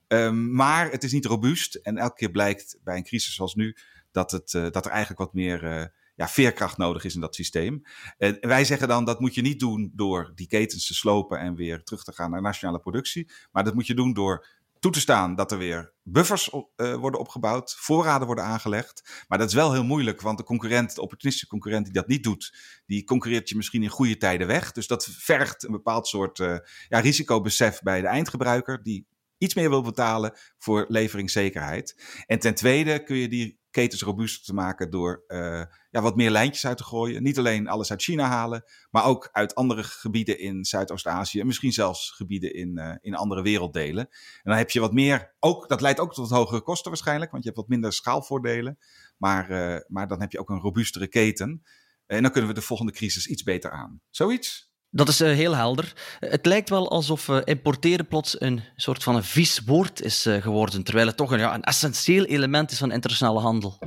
[0.07, 3.75] Um, maar het is niet robuust en elke keer blijkt bij een crisis zoals nu
[4.11, 7.81] dat, het, uh, dat er eigenlijk wat meer ja, veerkracht nodig is in dat systeem.
[8.17, 11.55] En wij zeggen dan dat moet je niet doen door die ketens te slopen en
[11.55, 13.31] weer terug te gaan naar nationale productie.
[13.51, 14.47] Maar dat moet je doen door
[14.79, 19.23] toe te staan dat er weer buffers uh, worden opgebouwd, voorraden worden aangelegd.
[19.27, 22.23] Maar dat is wel heel moeilijk, want de concurrent, de opportunistische concurrent die dat niet
[22.23, 24.71] doet, die concurreert je misschien in goede tijden weg.
[24.71, 29.69] Dus dat vergt een bepaald soort uh, ja, risicobesef bij de eindgebruiker, die iets meer
[29.69, 32.23] wil betalen voor leveringszekerheid.
[32.25, 36.29] En ten tweede kun je die ketens robuuster te maken door uh, ja, wat meer
[36.29, 37.23] lijntjes uit te gooien.
[37.23, 41.39] Niet alleen alles uit China halen, maar ook uit andere gebieden in Zuidoost-Azië.
[41.39, 44.07] En misschien zelfs gebieden in, uh, in andere werelddelen.
[44.09, 47.43] En dan heb je wat meer, ook, dat leidt ook tot hogere kosten waarschijnlijk, want
[47.43, 48.77] je hebt wat minder schaalvoordelen.
[49.17, 51.63] Maar, uh, maar dan heb je ook een robuustere keten.
[52.05, 54.01] En dan kunnen we de volgende crisis iets beter aan.
[54.09, 54.68] Zoiets?
[54.91, 55.93] Dat is uh, heel helder.
[56.19, 60.41] Het lijkt wel alsof uh, importeren plots een soort van een vies woord is uh,
[60.41, 63.79] geworden, terwijl het toch een, ja, een essentieel element is van internationale handel.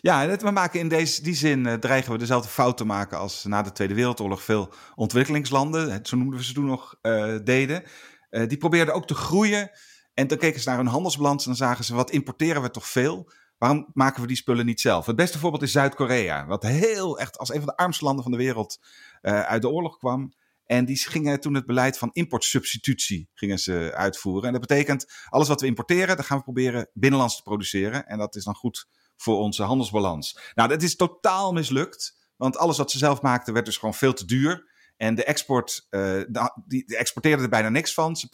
[0.00, 3.62] Ja, we maken in deze, die zin dreigen we dezelfde fout te maken als na
[3.62, 6.98] de Tweede Wereldoorlog veel ontwikkelingslanden, zo noemden we ze toen nog,
[7.44, 7.82] deden.
[8.30, 9.70] Die probeerden ook te groeien.
[10.14, 13.30] En dan keken ze naar hun handelsbalans en zagen ze, wat importeren we toch veel?
[13.58, 15.06] Waarom maken we die spullen niet zelf?
[15.06, 18.32] Het beste voorbeeld is Zuid-Korea, wat heel echt als een van de armste landen van
[18.32, 18.78] de wereld
[19.30, 20.32] uit de oorlog kwam.
[20.64, 24.46] En die gingen toen het beleid van importsubstitutie gingen ze uitvoeren.
[24.46, 28.06] En dat betekent, alles wat we importeren, dat gaan we proberen binnenlands te produceren.
[28.06, 30.38] En dat is dan goed voor onze handelsbalans.
[30.54, 32.24] Nou, dat is totaal mislukt.
[32.36, 34.74] Want alles wat ze zelf maakten werd dus gewoon veel te duur.
[34.96, 35.86] En de export,
[36.66, 38.16] die, die exporteerden er bijna niks van.
[38.16, 38.28] Ze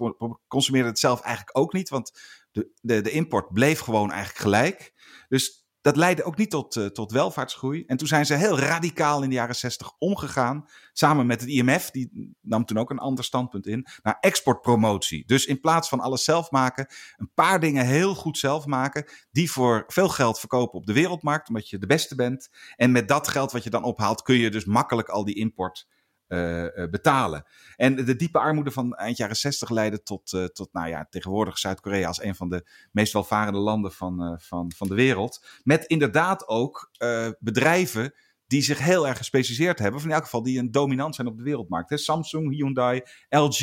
[0.49, 4.93] consumeerden het zelf eigenlijk ook niet, want de, de, de import bleef gewoon eigenlijk gelijk.
[5.29, 7.85] Dus dat leidde ook niet tot, uh, tot welvaartsgroei.
[7.87, 10.69] En toen zijn ze heel radicaal in de jaren 60 omgegaan.
[10.93, 13.87] Samen met het IMF, die nam toen ook een ander standpunt in.
[14.03, 15.27] Naar exportpromotie.
[15.27, 19.05] Dus in plaats van alles zelf maken, een paar dingen heel goed zelf maken.
[19.31, 22.49] Die voor veel geld verkopen op de wereldmarkt, omdat je de beste bent.
[22.77, 25.87] En met dat geld wat je dan ophaalt, kun je dus makkelijk al die import
[26.33, 27.45] uh, betalen.
[27.77, 31.59] En de diepe armoede van eind jaren 60 leidde tot, uh, tot nou ja, tegenwoordig
[31.59, 35.47] Zuid-Korea als een van de meest welvarende landen van, van, van de wereld.
[35.63, 36.91] Met inderdaad ook
[37.39, 38.15] bedrijven
[38.47, 41.37] die zich heel erg gespecialiseerd hebben, of in elk geval die een dominant zijn op
[41.37, 41.91] de wereldmarkt.
[41.91, 41.97] Hè.
[41.97, 43.59] Samsung, Hyundai, LG.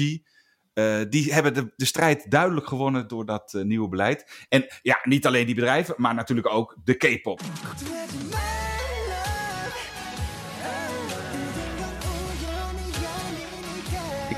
[1.10, 4.46] die hebben de, de strijd duidelijk gewonnen door dat nieuwe beleid.
[4.50, 7.42] En ja, niet alleen die bedrijven, maar natuurlijk ook de K-pop.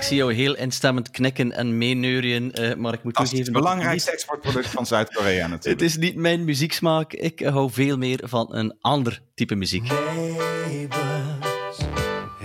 [0.02, 3.38] Ik zie jou heel instemmend knikken en meeneurien, uh, maar ik moet toegeven...
[3.38, 5.82] Het is het belangrijkste exportproduct van Zuid-Korea natuurlijk.
[5.82, 7.14] Het is niet mijn muzieksmaak.
[7.14, 9.84] Ik hou veel meer van een ander type muziek.
[9.84, 11.78] Neighbors,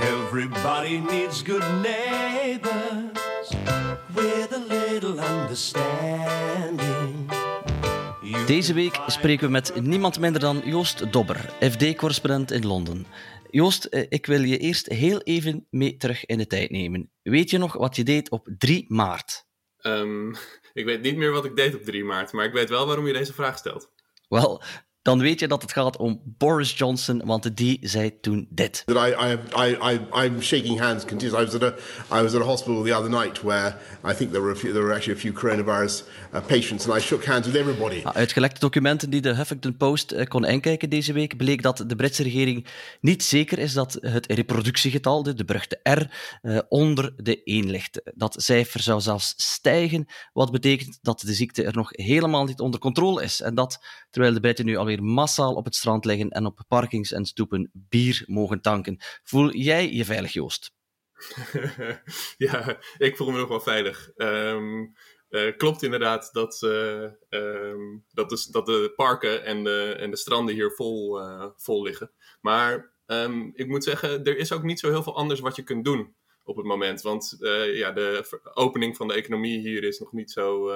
[0.00, 3.50] everybody needs good neighbors
[4.14, 7.26] with a little understanding.
[8.46, 13.06] Deze week spreken we met niemand minder dan Joost Dobber, FD-correspondent in Londen.
[13.56, 17.10] Joost, eh, ik wil je eerst heel even mee terug in de tijd nemen.
[17.22, 19.46] Weet je nog wat je deed op 3 maart?
[19.82, 20.34] Um,
[20.72, 23.06] ik weet niet meer wat ik deed op 3 maart, maar ik weet wel waarom
[23.06, 23.92] je deze vraag stelt.
[24.28, 24.62] Wel,
[25.06, 28.82] dan weet je dat het gaat om Boris Johnson, want die zei toen dit.
[28.86, 31.04] That I, I, I, I, I'm shaking hands.
[31.04, 31.74] I was, at a,
[32.18, 33.76] I was at a hospital the other night where
[34.10, 36.98] I think there were, a few, there were actually a few coronavirus uh, patients and
[36.98, 38.02] I shook hands with everybody.
[38.02, 41.96] Uit gelekte documenten die de Huffington Post uh, kon inkijken deze week bleek dat de
[41.96, 42.66] Britse regering
[43.00, 46.02] niet zeker is dat het reproductiegetal, de beruchte R,
[46.42, 48.00] uh, onder de 1 ligt.
[48.14, 52.80] Dat cijfer zou zelfs stijgen, wat betekent dat de ziekte er nog helemaal niet onder
[52.80, 53.40] controle is.
[53.40, 53.78] En dat
[54.10, 57.70] terwijl de Britten nu alweer massaal op het strand liggen en op parkings en stoepen
[57.72, 58.96] bier mogen tanken.
[59.22, 60.74] Voel jij je veilig, Joost?
[62.46, 64.10] ja, ik voel me nog wel veilig.
[64.16, 64.94] Um,
[65.30, 70.16] uh, klopt inderdaad dat, uh, um, dat, de, dat de parken en de, en de
[70.16, 72.12] stranden hier vol, uh, vol liggen.
[72.40, 75.62] Maar um, ik moet zeggen, er is ook niet zo heel veel anders wat je
[75.62, 77.02] kunt doen op het moment.
[77.02, 77.36] Want
[77.72, 80.66] ja, de opening van de economie hier is nog niet zo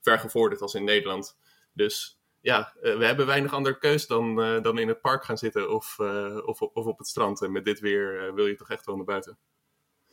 [0.00, 1.36] ver gevorderd als in Nederland.
[1.72, 2.17] Dus
[2.48, 5.74] ja, uh, we hebben weinig andere keus dan, uh, dan in het park gaan zitten
[5.74, 7.42] of, uh, of, of op het strand.
[7.42, 9.38] En met dit weer wil je toch echt wel naar buiten.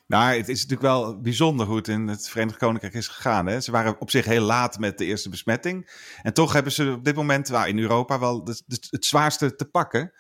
[0.08, 3.46] Nou, het is natuurlijk wel bijzonder hoe het in het Verenigd Koninkrijk is gegaan.
[3.46, 3.62] Hè?
[3.62, 5.90] Ze waren op zich heel laat met de eerste besmetting.
[6.22, 9.56] En toch hebben ze op dit moment nou, in Europa wel de, de, het zwaarste
[9.56, 10.14] te pakken.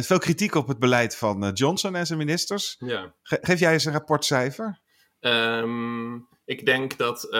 [0.00, 2.76] veel kritiek op het beleid van Johnson en zijn ministers.
[2.78, 3.14] Ja.
[3.22, 4.80] Ge geef jij eens een rapportcijfer?
[5.20, 7.30] Um, ik denk dat uh,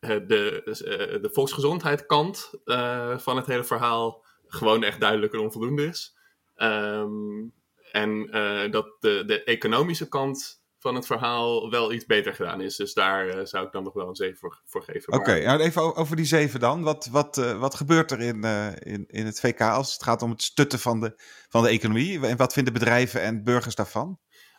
[0.00, 6.16] de, uh, de volksgezondheidkant uh, van het hele verhaal gewoon echt duidelijk en onvoldoende is.
[6.56, 7.52] Um,
[7.92, 8.30] en
[8.70, 12.76] dat de, de economische kant van het verhaal wel iets beter gedaan is.
[12.76, 15.12] Dus daar zou ik dan nog wel een 7 voor, voor geven.
[15.12, 16.82] Oké, okay, nou even over die 7 dan.
[16.82, 18.44] Wat, wat, wat gebeurt er in,
[18.78, 22.26] in, in het VK als het gaat om het stutten van de, van de economie?
[22.26, 24.18] En wat vinden bedrijven en burgers daarvan?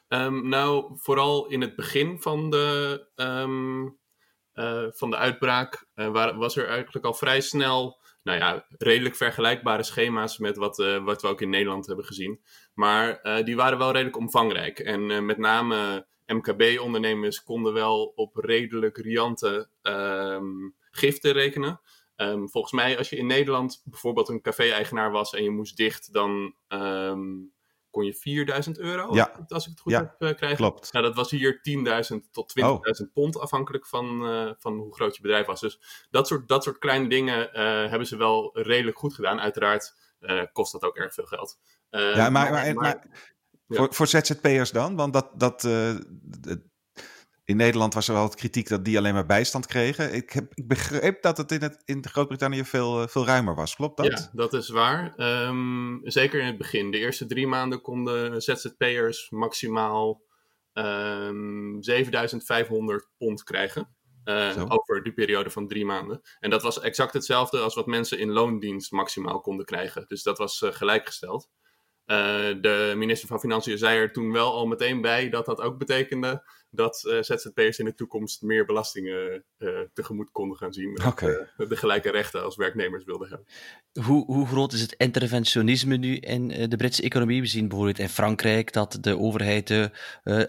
[0.09, 3.99] Um, nou, vooral in het begin van de, um,
[4.53, 9.83] uh, van de uitbraak waar, was er eigenlijk al vrij snel, nou ja, redelijk vergelijkbare
[9.83, 12.41] schema's met wat, uh, wat we ook in Nederland hebben gezien.
[12.73, 14.79] Maar die waren wel redelijk omvangrijk.
[14.79, 21.81] En met name MKB-ondernemers konden wel op redelijk riante um, giften rekenen.
[22.45, 26.55] volgens mij, als je in Nederland bijvoorbeeld een café-eigenaar was en je moest dicht, dan
[27.99, 29.45] kon je 4000 euro, ja.
[29.47, 30.57] als ik het goed heb, uh, krijgen.
[30.57, 30.93] Klopt.
[30.93, 31.59] Nou, dat was hier
[32.13, 32.81] 10.000 tot 20.000 oh.
[33.13, 35.59] pond, afhankelijk van, uh, van hoe groot je bedrijf was.
[35.59, 39.39] Dus dat soort, dat soort kleine dingen uh, hebben ze wel redelijk goed gedaan.
[39.39, 39.95] Uiteraard
[40.53, 41.59] kost dat ook erg veel geld.
[41.89, 43.07] ja, maar, maar, maar, maar
[43.67, 44.95] voor, voor ZZP'ers dan?
[44.95, 45.63] Want dat, dat
[47.49, 50.13] In Nederland was er wel wat kritiek dat die alleen maar bijstand kregen.
[50.13, 53.75] Ik, heb, ik begreep dat het in, het, in Groot-Brittannië veel, veel ruimer was.
[53.75, 54.05] Klopt dat?
[54.05, 55.13] Ja, dat is waar.
[55.15, 56.91] Ehm, zeker in het begin.
[56.91, 60.21] De eerste drie maanden konden ZZP'ers maximaal
[60.73, 63.95] um, 7500 pond krijgen.
[64.25, 66.21] Uh, over die periode van drie maanden.
[66.39, 70.05] En dat was exact hetzelfde als wat mensen in loondienst maximaal konden krijgen.
[70.07, 71.49] Dus dat was uh, gelijkgesteld.
[72.05, 72.17] Uh,
[72.61, 76.43] de minister van Financiën zei er toen wel al meteen bij dat dat ook betekende
[76.71, 80.99] dat uh, ZZP'ers in de toekomst meer belastingen uh, tegemoet konden gaan zien.
[81.05, 81.47] Okay.
[81.57, 83.47] de gelijke rechten als werknemers wilden hebben.
[84.05, 87.41] Hoe, hoe groot is het interventionisme nu in de Britse economie?
[87.41, 89.91] We zien bijvoorbeeld in Frankrijk dat de overheid de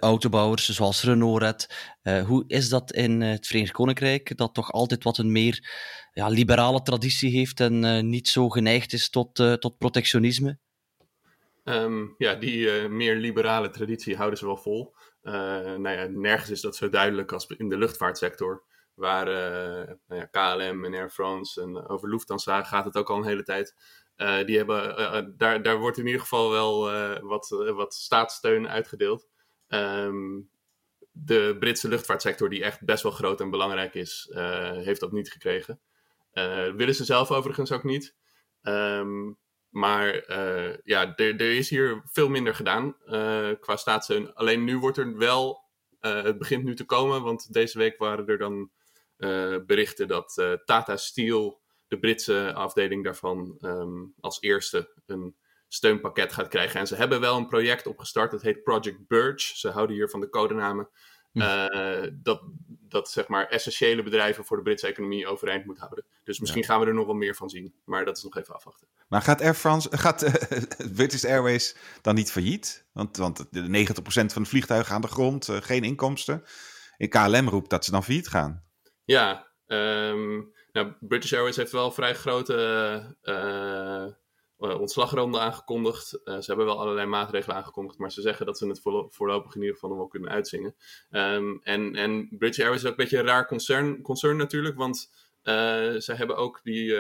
[0.01, 1.93] autobouwers zoals Renault redt.
[2.27, 5.71] hoe is dat in het Verenigd Koninkrijk, dat toch altijd wat een meer
[6.13, 10.59] ja, liberale traditie heeft en niet zo geneigd is tot, tot protectionisme?
[11.65, 14.95] Um, ja, die meer liberale traditie houden ze wel vol.
[15.23, 15.33] Uh,
[15.75, 18.63] nou ja, nergens is dat zo duidelijk als in de luchtvaartsector.
[18.95, 23.17] Waar uh, nou ja, KLM en Air France en over Lufthansa gaat het ook al
[23.17, 23.75] een hele tijd.
[24.17, 26.81] Uh, die hebben, daar, daar wordt in ieder geval wel
[27.23, 29.29] wat, wat staatssteun uitgedeeld.
[29.69, 30.51] Um,
[31.13, 34.31] de Britse luchtvaartsector, die echt best wel groot en belangrijk is,
[34.73, 35.81] heeft dat niet gekregen.
[36.77, 38.15] willen ze zelf overigens ook niet.
[38.63, 39.39] Um,
[39.71, 44.35] maar uh, ja, er, is hier veel minder gedaan uh, qua staatssteun.
[44.35, 45.65] Alleen nu wordt er wel,
[46.01, 48.71] uh, het begint nu te komen, want deze week waren er dan
[49.67, 55.37] berichten dat Tata Steel, de Britse afdeling daarvan, um, als eerste een
[55.69, 56.81] steunpakket gaat krijgen.
[56.81, 59.41] En ze hebben wel een project opgestart, dat heet Project Birch.
[59.41, 60.89] Ze houden hier van de codenamen.
[61.33, 66.05] Uh, dat, dat zeg maar essentiële bedrijven voor de Britse economie overeind moet houden.
[66.25, 66.67] Dus misschien ja.
[66.67, 67.75] gaan we er nog wel meer van zien.
[67.85, 68.89] Maar dat is nog even afwachten.
[69.09, 70.33] Maar gaat Air France, gaat uh,
[70.95, 72.87] British Airways dan niet failliet?
[72.93, 73.51] Want, want 90%
[74.03, 76.43] van de vliegtuigen aan de grond, uh, geen inkomsten.
[76.97, 78.65] In KLM roept dat ze dan failliet gaan.
[79.05, 83.17] Ja, um, nou, British Airways heeft wel vrij grote
[84.61, 86.21] uh, ontslagronde aangekondigd.
[86.25, 89.61] Uh, ze hebben wel allerlei maatregelen aangekondigd, maar ze zeggen dat ze het voorlopig in
[89.61, 90.75] ieder geval nog wel kunnen uitzingen.
[91.11, 95.11] Um, en, en British Airways is ook een beetje een raar concern, concern natuurlijk, want
[95.43, 95.55] uh,
[95.99, 96.95] ze hebben ook die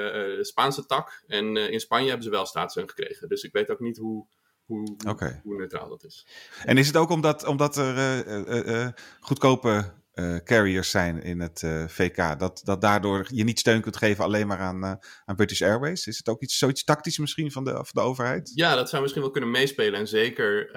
[0.44, 1.22] Spaanse tak.
[1.26, 3.28] En in Spanje hebben ze wel staatssteun gekregen.
[3.28, 4.26] Dus ik weet ook niet hoe,
[4.64, 5.40] hoe, okay.
[5.42, 6.26] hoe neutraal dat is.
[6.64, 12.38] En is het ook omdat, omdat er goedkope uh, carriers zijn in het uh, VK.
[12.38, 14.92] Dat, dat daardoor je niet steun kunt geven alleen maar aan, uh,
[15.24, 16.06] aan British Airways.
[16.06, 18.52] Is het ook iets, zoiets tactisch misschien van de, van de overheid?
[18.54, 19.98] Ja, dat zou misschien wel kunnen meespelen.
[19.98, 20.70] En zeker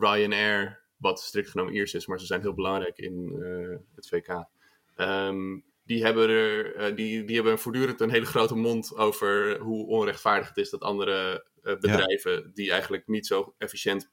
[0.00, 3.32] Ryanair, wat strikt genomen Iers is, maar ze zijn heel belangrijk in
[3.94, 4.44] het VK.
[4.96, 10.48] Um, die hebben, er, die, die hebben voortdurend een hele grote mond over hoe onrechtvaardig
[10.48, 12.50] het is dat andere bedrijven, ja.
[12.54, 14.10] die eigenlijk niet zo efficiënt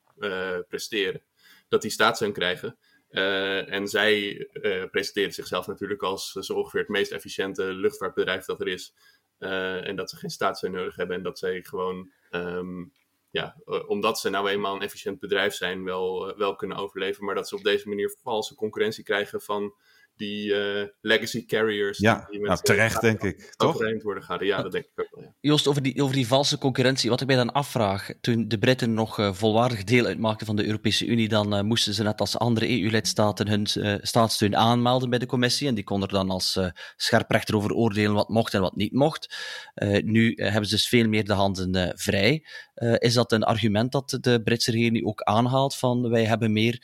[0.68, 1.22] presteren,
[1.68, 2.78] dat die staatssteun krijgen.
[3.14, 8.62] Uh, en zij uh, presenteren zichzelf natuurlijk als zo ongeveer het meest efficiënte luchtvaartbedrijf dat
[8.62, 8.94] er is.
[9.38, 12.94] En dat ze geen staatssteun nodig hebben en dat zij gewoon, um,
[13.30, 17.26] ja, omdat ze nou eenmaal een efficiënt bedrijf zijn, wel, wel kunnen overleven.
[17.26, 19.74] Maar dat ze op deze manier valse concurrentie krijgen van
[20.16, 21.98] die uh, legacy carriers.
[21.98, 23.54] Ja, die nou, terecht denk ik.
[23.58, 23.78] Toch?
[24.04, 24.46] worden gaan.
[24.46, 25.24] Ja, dat denk ik ook wel.
[25.24, 25.34] Ja.
[25.40, 28.94] Joost, over die, over die valse concurrentie, wat ik mij dan afvraag, toen de Britten
[28.94, 32.38] nog uh, volwaardig deel uitmaakten van de Europese Unie, dan uh, moesten ze net als
[32.38, 33.68] andere EU-lidstaten hun
[34.02, 36.60] staatssteun aanmelden bij de commissie en die konden er dan als
[36.96, 39.36] scherprechter over oordelen wat mocht en wat niet mocht.
[40.04, 42.46] nu hebben ze dus veel meer de handen vrij.
[42.98, 46.82] is dat een argument dat de Britse regering ook aanhaalt van wij hebben meer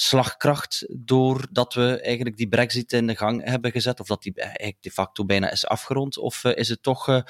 [0.00, 4.82] slagkracht doordat we eigenlijk die brexit in de gang hebben gezet, of dat die eigenlijk
[4.82, 6.18] de facto bijna is afgerond?
[6.18, 7.20] Of uh, is het toch uh,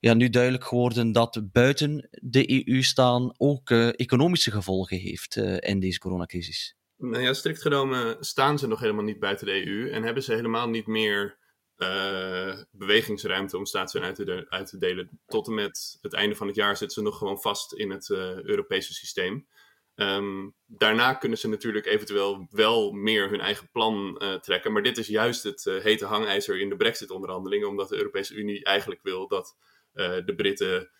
[0.00, 5.98] ja, nu duidelijk geworden dat buiten de EU staan ook economische gevolgen heeft in deze
[5.98, 6.76] coronacrisis?
[6.96, 10.34] Nou ja, strikt genomen staan ze nog helemaal niet buiten de EU en hebben ze
[10.34, 11.38] helemaal niet meer
[12.70, 15.20] bewegingsruimte om staatssteun uit uit te delen.
[15.26, 18.10] Tot en met het einde van het jaar zitten ze nog gewoon vast in het
[18.10, 19.46] Europese systeem.
[19.96, 24.72] Um, daarna kunnen ze natuurlijk eventueel wel meer hun eigen plan uh, trekken.
[24.72, 28.64] Maar dit is juist het uh, hete hangijzer in de Brexit-onderhandelingen, omdat de Europese Unie
[28.64, 29.56] eigenlijk wil dat
[29.94, 30.90] uh, de Britten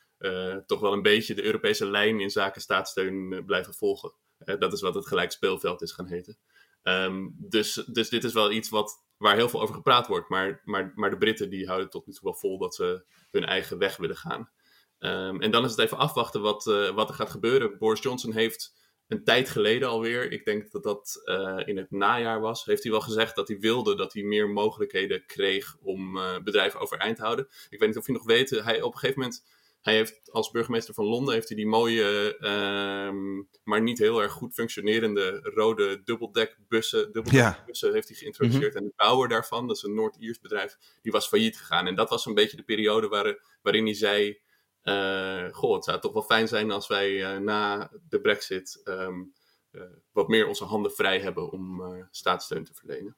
[0.66, 4.12] toch wel een beetje de Europese lijn in zaken staatssteun blijven volgen.
[4.58, 6.38] dat is wat het gelijk speelveld is gaan heten.
[6.82, 10.28] Um, dus, dus dit is wel iets wat, waar heel veel over gepraat wordt.
[10.28, 13.44] Maar, maar, maar de Britten die houden tot nu toe wel vol dat ze hun
[13.44, 14.50] eigen weg willen gaan.
[14.98, 17.78] Um, en dan is het even afwachten wat, wat er gaat gebeuren.
[17.78, 18.74] Boris Johnson heeft
[19.08, 22.92] een tijd geleden alweer, ik denk dat dat uh, in het najaar was, heeft hij
[22.92, 27.22] wel gezegd dat hij wilde dat hij meer mogelijkheden kreeg om uh, bedrijven overeind te
[27.22, 27.48] houden.
[27.70, 29.44] Ik weet niet of je nog weet, hij op een gegeven moment
[29.86, 34.32] hij heeft als burgemeester van Londen heeft hij die mooie, ehm, maar niet heel erg
[34.32, 38.74] goed functionerende rode dubbeldekbussen, dubbeldekbussen heeft hij geïntroduceerd.
[38.74, 41.86] En de bouwer daarvan, dat is een Noord-Iers bedrijf, die was failliet gegaan.
[41.86, 44.40] En dat was een beetje de periode waar, waarin hij zei,
[45.52, 49.22] goh, het zou toch wel fijn zijn als wij na de brexit ehm,
[50.12, 53.16] wat meer onze handen vrij hebben om staatssteun te verlenen.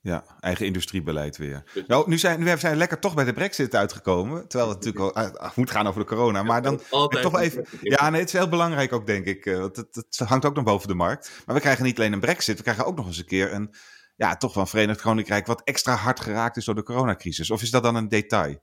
[0.00, 1.84] Ja, eigen industriebeleid weer.
[1.86, 4.48] Nou, nu zijn, nu zijn we lekker toch bij de brexit uitgekomen.
[4.48, 6.42] Terwijl het natuurlijk al moet gaan over de corona.
[6.42, 7.64] Maar dan toch even...
[7.80, 9.44] Ja, nee, het is heel belangrijk ook, denk ik.
[9.44, 11.42] Want het, het, hangt ook nog boven de markt.
[11.46, 12.56] Maar we krijgen niet alleen een brexit.
[12.56, 13.74] We krijgen ook nog eens een keer een...
[14.16, 17.50] Ja, toch wel een Verenigd Koninkrijk wat extra hard geraakt is door de coronacrisis.
[17.50, 18.62] Of is dat dan een detail?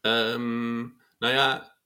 [0.00, 1.76] Um, nou ja,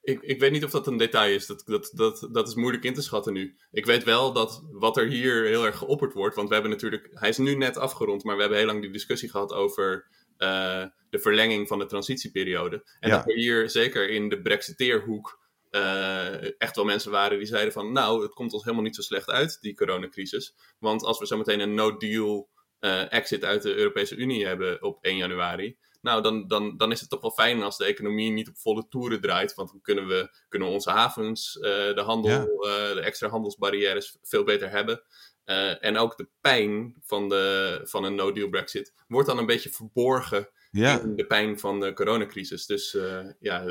[0.00, 1.46] ik, ik weet niet of dat een detail is.
[1.46, 3.56] Dat, dat, dat, dat is moeilijk in te schatten nu.
[3.70, 6.36] Ik weet wel dat wat er hier heel erg geopperd wordt.
[6.36, 7.08] Want we hebben natuurlijk.
[7.10, 10.06] Hij is nu net afgerond, maar we hebben heel lang die discussie gehad over.
[10.38, 12.82] Uh, de verlenging van de transitieperiode.
[13.00, 15.38] En dat er hier zeker in de Brexiteerhoek.
[15.70, 17.92] Uh, echt wel mensen waren die zeiden van.
[17.92, 20.54] Nou, het komt ons helemaal niet zo slecht uit, die coronacrisis.
[20.78, 22.48] Want als we zometeen een no-deal
[22.80, 27.00] uh, exit uit de Europese Unie hebben op 1 januari nou, dan, dan, dan is
[27.00, 29.54] het toch wel fijn als de economie niet op volle toeren draait.
[29.54, 34.44] Want dan kunnen we, kunnen onze havens, uh, de handel, uh, de extra handelsbarrières veel
[34.44, 35.02] beter hebben.
[35.44, 39.70] Uh, en ook de pijn van, de, van een no-deal Brexit wordt dan een beetje
[39.70, 41.00] verborgen ja.
[41.00, 42.66] in de pijn van de coronacrisis.
[42.66, 42.96] Dus
[43.38, 43.64] ja,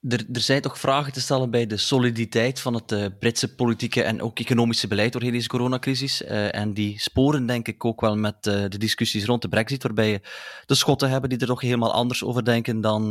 [0.00, 4.02] er, er zijn toch vragen te stellen bij de soliditeit van het uh, Britse politieke
[4.02, 6.22] en ook economische beleid doorheen deze coronacrisis.
[6.22, 9.82] Uh, en die sporen denk ik ook wel met uh, de discussies rond de brexit,
[9.82, 10.20] waarbij je
[10.66, 13.06] de Schotten hebben die er toch helemaal anders over denken dan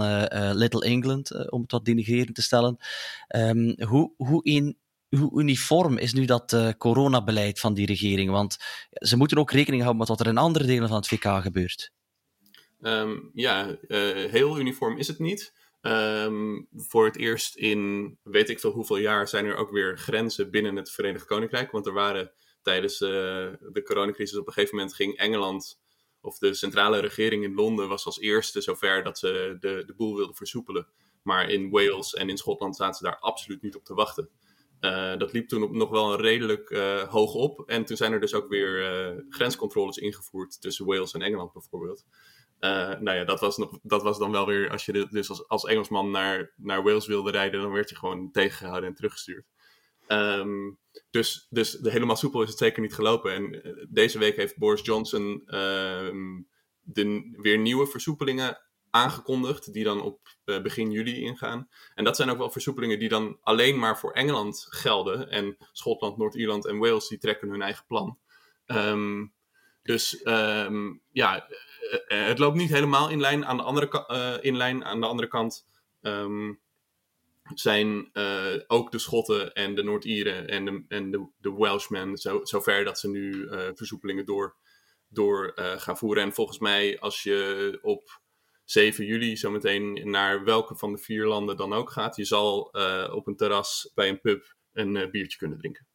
[0.55, 2.77] Little England, om het wat denigrerend te stellen.
[3.35, 4.77] Um, hoe, hoe, in,
[5.09, 8.31] hoe uniform is nu dat coronabeleid van die regering?
[8.31, 8.57] Want
[8.89, 11.91] ze moeten ook rekening houden met wat er in andere delen van het VK gebeurt.
[12.81, 13.77] Um, ja,
[14.29, 15.53] heel uniform is het niet.
[15.81, 20.51] Um, voor het eerst in weet ik veel hoeveel jaar zijn er ook weer grenzen
[20.51, 21.71] binnen het Verenigd Koninkrijk.
[21.71, 23.09] Want er waren tijdens uh,
[23.71, 25.79] de coronacrisis op een gegeven moment ging Engeland,
[26.21, 30.15] of de centrale regering in Londen, was als eerste zover dat ze de, de boel
[30.15, 30.87] wilden versoepelen.
[31.23, 34.29] Maar in Wales en in Schotland zaten ze daar absoluut niet op te wachten.
[34.81, 37.69] Uh, dat liep toen op, nog wel redelijk uh, hoog op.
[37.69, 42.05] En toen zijn er dus ook weer grenscontroles ingevoerd tussen Wales en Engeland bijvoorbeeld.
[42.59, 45.65] Uh, nou ja, dat was, dat was dan wel weer, als je dus als, als
[45.65, 49.45] Engelsman naar, naar Wales wilde rijden, dan werd je gewoon tegengehouden en teruggestuurd.
[50.07, 50.79] Um,
[51.09, 53.33] dus, dus de, helemaal soepel is het zeker niet gelopen.
[53.33, 56.47] En uh, deze week heeft Boris Johnson um,
[56.81, 61.69] de weer nieuwe versoepelingen aangekondigd, die dan op uh, begin juli ingaan.
[61.95, 65.29] En dat zijn ook wel versoepelingen die dan alleen maar voor Engeland gelden.
[65.29, 68.19] En Schotland, Noord-Ierland en Wales, die trekken hun eigen plan.
[68.65, 69.33] Um,
[69.83, 70.21] dus
[71.11, 71.47] ja,
[72.07, 73.45] het loopt niet helemaal in lijn.
[73.45, 74.85] Aan de andere, uh, in lijn.
[74.85, 75.65] Aan de andere kant
[76.01, 76.59] um,
[77.53, 78.09] zijn
[78.67, 82.99] ook de Schotten en de Noord-Ieren en de, en de, de Welshmen zo, zover dat
[82.99, 84.55] ze nu versoepelingen door,
[85.07, 86.23] door gaan voeren.
[86.23, 88.21] En volgens mij, als je op
[88.63, 92.59] 7 juli zometeen naar welke van de vier landen dan ook gaat, je zal
[93.11, 95.87] op een terras bij een pub een biertje kunnen drinken.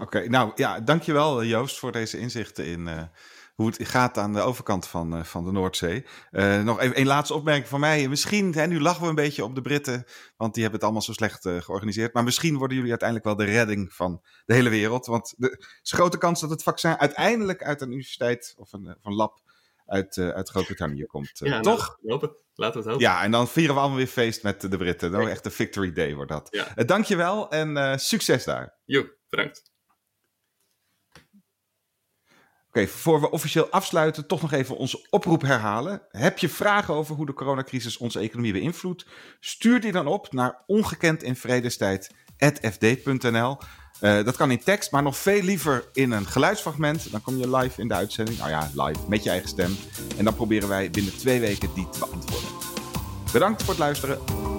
[0.00, 3.10] Oké, nou ja, dankjewel Joost voor deze inzichten in
[3.56, 6.06] hoe het gaat aan de overkant van, uh, van de Noordzee.
[6.30, 8.08] Uh, nog even een laatste opmerking van mij.
[8.08, 10.04] Misschien, hè, nu lachen we een beetje op de Britten,
[10.36, 12.14] want die hebben het allemaal zo slecht uh, georganiseerd.
[12.14, 15.06] Maar misschien worden jullie uiteindelijk wel de redding van de hele wereld.
[15.06, 19.14] Want er is grote kans dat het vaccin uiteindelijk uit een universiteit of een, van
[19.14, 19.40] lab
[19.86, 21.30] uit, uit Groot-Brittannië komt.
[21.34, 21.98] Ja, toch?
[22.00, 22.36] Nou, hopen.
[22.54, 23.00] Laten we het hopen.
[23.00, 25.10] Ja, en dan vieren we allemaal weer feest met de Britten.
[25.10, 26.48] Dan echt een victory day wordt dat.
[26.50, 26.84] Ja.
[26.84, 28.74] dankjewel en succes daar.
[28.84, 29.74] Jo, bedankt.
[32.76, 36.02] Okay, voor we officieel afsluiten, toch nog even onze oproep herhalen.
[36.10, 39.06] Heb je vragen over hoe de coronacrisis onze economie beïnvloedt?
[39.40, 43.58] Stuur die dan op naar ongekendinvredestijd.fd.nl.
[44.00, 47.10] Uh, dat kan in tekst, maar nog veel liever in een geluidsfragment.
[47.10, 48.38] Dan kom je live in de uitzending.
[48.38, 49.76] Nou ja, live met je eigen stem.
[50.16, 52.48] En dan proberen wij binnen twee weken die te beantwoorden.
[53.32, 54.55] Bedankt voor het luisteren.